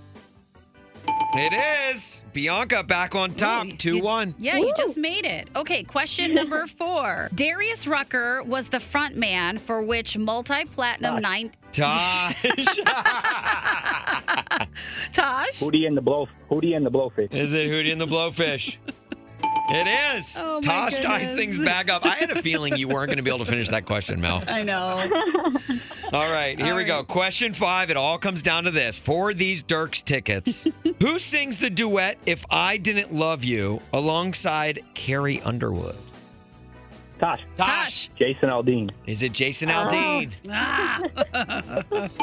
It 1.38 1.94
is. 1.94 2.24
Bianca 2.32 2.82
back 2.82 3.14
on 3.14 3.34
top, 3.34 3.66
2 3.78 4.00
1. 4.00 4.34
Yeah, 4.38 4.56
you 4.56 4.72
just 4.76 4.96
made 4.96 5.24
it. 5.24 5.48
Okay, 5.54 5.82
question 5.82 6.34
number 6.34 6.66
four. 6.78 7.28
Darius 7.34 7.86
Rucker 7.86 8.42
was 8.42 8.68
the 8.68 8.80
front 8.80 9.16
man 9.16 9.58
for 9.58 9.82
which 9.82 10.16
multi 10.16 10.64
platinum 10.64 11.20
nine. 11.20 11.52
Tosh. 11.72 12.42
Tosh? 15.12 15.60
Hootie 15.60 15.86
and 15.86 15.96
the 15.96 16.00
Blow. 16.02 16.28
Hootie 16.50 16.76
and 16.76 16.84
the 16.86 16.90
Blowfish. 16.90 17.34
Is 17.34 17.52
it 17.54 17.66
Hootie 17.68 17.92
and 17.92 18.00
the 18.00 18.06
Blowfish? 18.06 18.76
It 19.68 20.16
is. 20.16 20.36
Oh, 20.40 20.54
my 20.54 20.60
Tosh 20.60 20.98
ties 21.00 21.32
things 21.32 21.58
back 21.58 21.90
up. 21.90 22.04
I 22.04 22.10
had 22.14 22.30
a 22.30 22.40
feeling 22.42 22.76
you 22.76 22.88
weren't 22.88 23.08
going 23.08 23.16
to 23.16 23.22
be 23.22 23.30
able 23.30 23.44
to 23.44 23.50
finish 23.50 23.68
that 23.70 23.84
question, 23.84 24.20
Mel. 24.20 24.44
I 24.46 24.62
know. 24.62 25.10
All 26.12 26.30
right, 26.30 26.58
here 26.58 26.76
we 26.76 26.84
go. 26.84 27.02
Question 27.02 27.52
five. 27.52 27.90
It 27.90 27.96
all 27.96 28.16
comes 28.16 28.40
down 28.42 28.64
to 28.64 28.70
this. 28.70 28.98
For 28.98 29.34
these 29.34 29.64
Dierks 29.64 30.04
tickets, 30.04 30.66
who 31.02 31.18
sings 31.18 31.56
the 31.56 31.68
duet 31.68 32.18
If 32.26 32.46
I 32.48 32.76
Didn't 32.76 33.12
Love 33.12 33.42
You 33.42 33.80
alongside 33.92 34.84
Carrie 34.94 35.40
Underwood? 35.42 35.96
Tosh. 37.18 37.40
Tosh. 37.56 38.10
Jason 38.16 38.50
Aldean. 38.50 38.90
Is 39.06 39.22
it 39.22 39.32
Jason 39.32 39.68
Aldean? 39.68 40.30
Ah. 40.48 42.08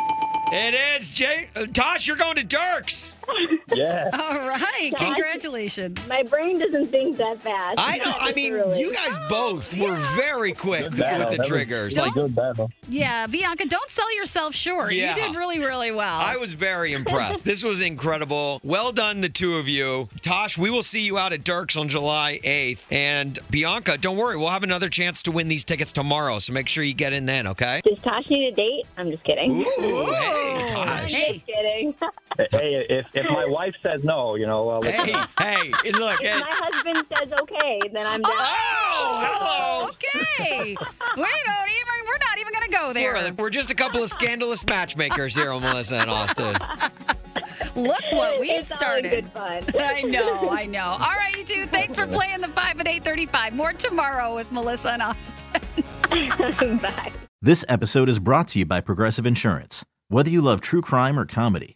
It 0.56 0.76
is. 1.02 1.10
Jay- 1.10 1.50
uh, 1.56 1.66
Tosh, 1.66 2.06
you're 2.08 2.16
going 2.16 2.36
to 2.36 2.46
Dierks. 2.46 3.13
Yeah. 3.74 4.10
All 4.14 4.48
right. 4.48 4.94
Congratulations. 4.96 5.98
My 6.08 6.22
brain 6.22 6.60
doesn't 6.60 6.88
think 6.88 7.18
that 7.18 7.42
fast. 7.42 7.80
I 7.80 7.98
know. 7.98 8.14
I 8.20 8.32
mean, 8.34 8.54
you 8.78 8.94
guys 8.94 9.18
both 9.30 9.76
were 9.76 9.96
very 10.16 10.54
quick 10.54 10.92
with 10.92 10.98
the 10.98 11.44
triggers. 11.48 11.98
Like, 11.98 12.14
good 12.14 12.36
battle. 12.36 12.72
Yeah, 12.88 13.26
Bianca, 13.26 13.66
don't 13.66 13.90
sell 13.90 14.14
yourself 14.16 14.54
short. 14.54 14.94
Yeah. 14.94 15.16
You 15.16 15.24
did 15.24 15.36
really, 15.36 15.60
really 15.60 15.92
well. 15.92 16.20
I 16.20 16.38
was 16.38 16.54
very 16.54 16.94
impressed. 16.94 17.46
This 17.46 17.64
was 17.64 17.82
incredible. 17.82 18.60
Well 18.64 18.92
done, 18.92 19.22
the 19.22 19.30
two 19.30 19.58
of 19.58 19.68
you. 19.68 20.10
Tosh, 20.22 20.58
we 20.58 20.70
will 20.70 20.84
see 20.84 21.02
you 21.02 21.18
out 21.18 21.34
at 21.34 21.44
Dierks 21.44 21.80
on 21.80 21.88
July 21.90 22.40
8th. 22.44 22.84
And 22.92 23.40
Bianca, 23.50 23.98
don't 23.98 24.18
worry, 24.18 24.38
we'll 24.38 24.50
have 24.50 24.64
another 24.64 24.90
chance 24.90 25.24
to 25.24 25.32
win 25.32 25.48
these 25.48 25.64
tickets 25.64 25.92
tomorrow. 25.92 26.40
So 26.40 26.54
make 26.54 26.68
sure 26.68 26.84
you 26.84 26.94
get 26.94 27.14
in 27.14 27.26
then, 27.26 27.48
okay? 27.48 27.82
Does 27.84 27.98
Tosh 28.04 28.30
need 28.30 28.54
a 28.54 28.56
date? 28.56 28.84
I'm 28.98 29.10
just 29.10 29.24
kidding. 29.24 29.52
Ooh, 29.52 30.06
hey, 30.14 30.66
Tosh. 30.68 31.12
Just 31.12 31.46
kidding. 31.48 31.96
Hey, 32.38 32.86
if, 32.90 33.06
if 33.14 33.26
my 33.30 33.46
wife 33.46 33.74
says 33.84 34.02
no, 34.04 34.36
you 34.36 34.46
know, 34.48 34.68
I'll 34.70 34.80
let 34.80 35.08
you. 35.08 35.18
Hey, 35.40 35.70
look. 35.92 36.20
If 36.22 36.40
my 36.40 36.50
husband 36.52 37.06
says 37.16 37.30
okay, 37.42 37.80
then 37.94 38.06
I'm 38.08 38.22
down. 38.22 38.32
Oh, 38.36 39.22
hello. 39.24 39.90
Oh, 39.90 39.92
okay. 39.92 40.70
we 40.70 40.76
don't 41.16 41.70
even. 41.70 41.94
We're 42.06 42.18
not 42.20 42.40
even 42.40 42.54
going 42.54 42.66
to 42.66 42.72
go 42.78 42.94
there. 42.94 43.14
We're, 43.14 43.44
we're 43.46 43.50
just 43.50 43.72
a 43.72 43.76
couple 43.76 44.04
of 44.04 44.10
scandalous 44.10 44.66
matchmakers 44.66 45.34
here 45.36 45.52
on 45.52 45.62
Melissa 45.62 45.96
and 45.98 46.10
Austin. 46.10 46.58
Look 47.76 48.02
what 48.12 48.40
we've 48.40 48.52
It's 48.52 48.70
all 48.72 48.76
in 48.76 48.80
started. 48.80 49.12
good 49.12 49.32
fun. 49.32 49.64
I 49.80 50.02
know, 50.02 50.50
I 50.50 50.66
know. 50.66 50.84
All 50.84 50.98
right, 51.00 51.36
you 51.36 51.44
two. 51.44 51.66
Thanks 51.66 51.96
for 51.96 52.06
playing 52.06 52.42
the 52.42 52.50
five 52.50 52.80
at 52.80 52.88
eight 52.88 53.04
thirty-five. 53.04 53.54
More 53.54 53.74
tomorrow 53.74 54.36
with 54.36 54.52
Melissa 54.52 54.92
and 54.92 55.02
Austin. 55.02 56.78
Bye. 56.80 57.12
This 57.42 57.66
episode 57.68 58.10
is 58.10 58.20
brought 58.20 58.48
to 58.50 58.60
you 58.60 58.66
by 58.66 58.80
Progressive 58.82 59.26
Insurance. 59.26 59.84
Whether 60.10 60.30
you 60.30 60.42
love 60.42 60.62
true 60.62 60.82
crime 60.82 61.18
or 61.18 61.26
comedy, 61.26 61.76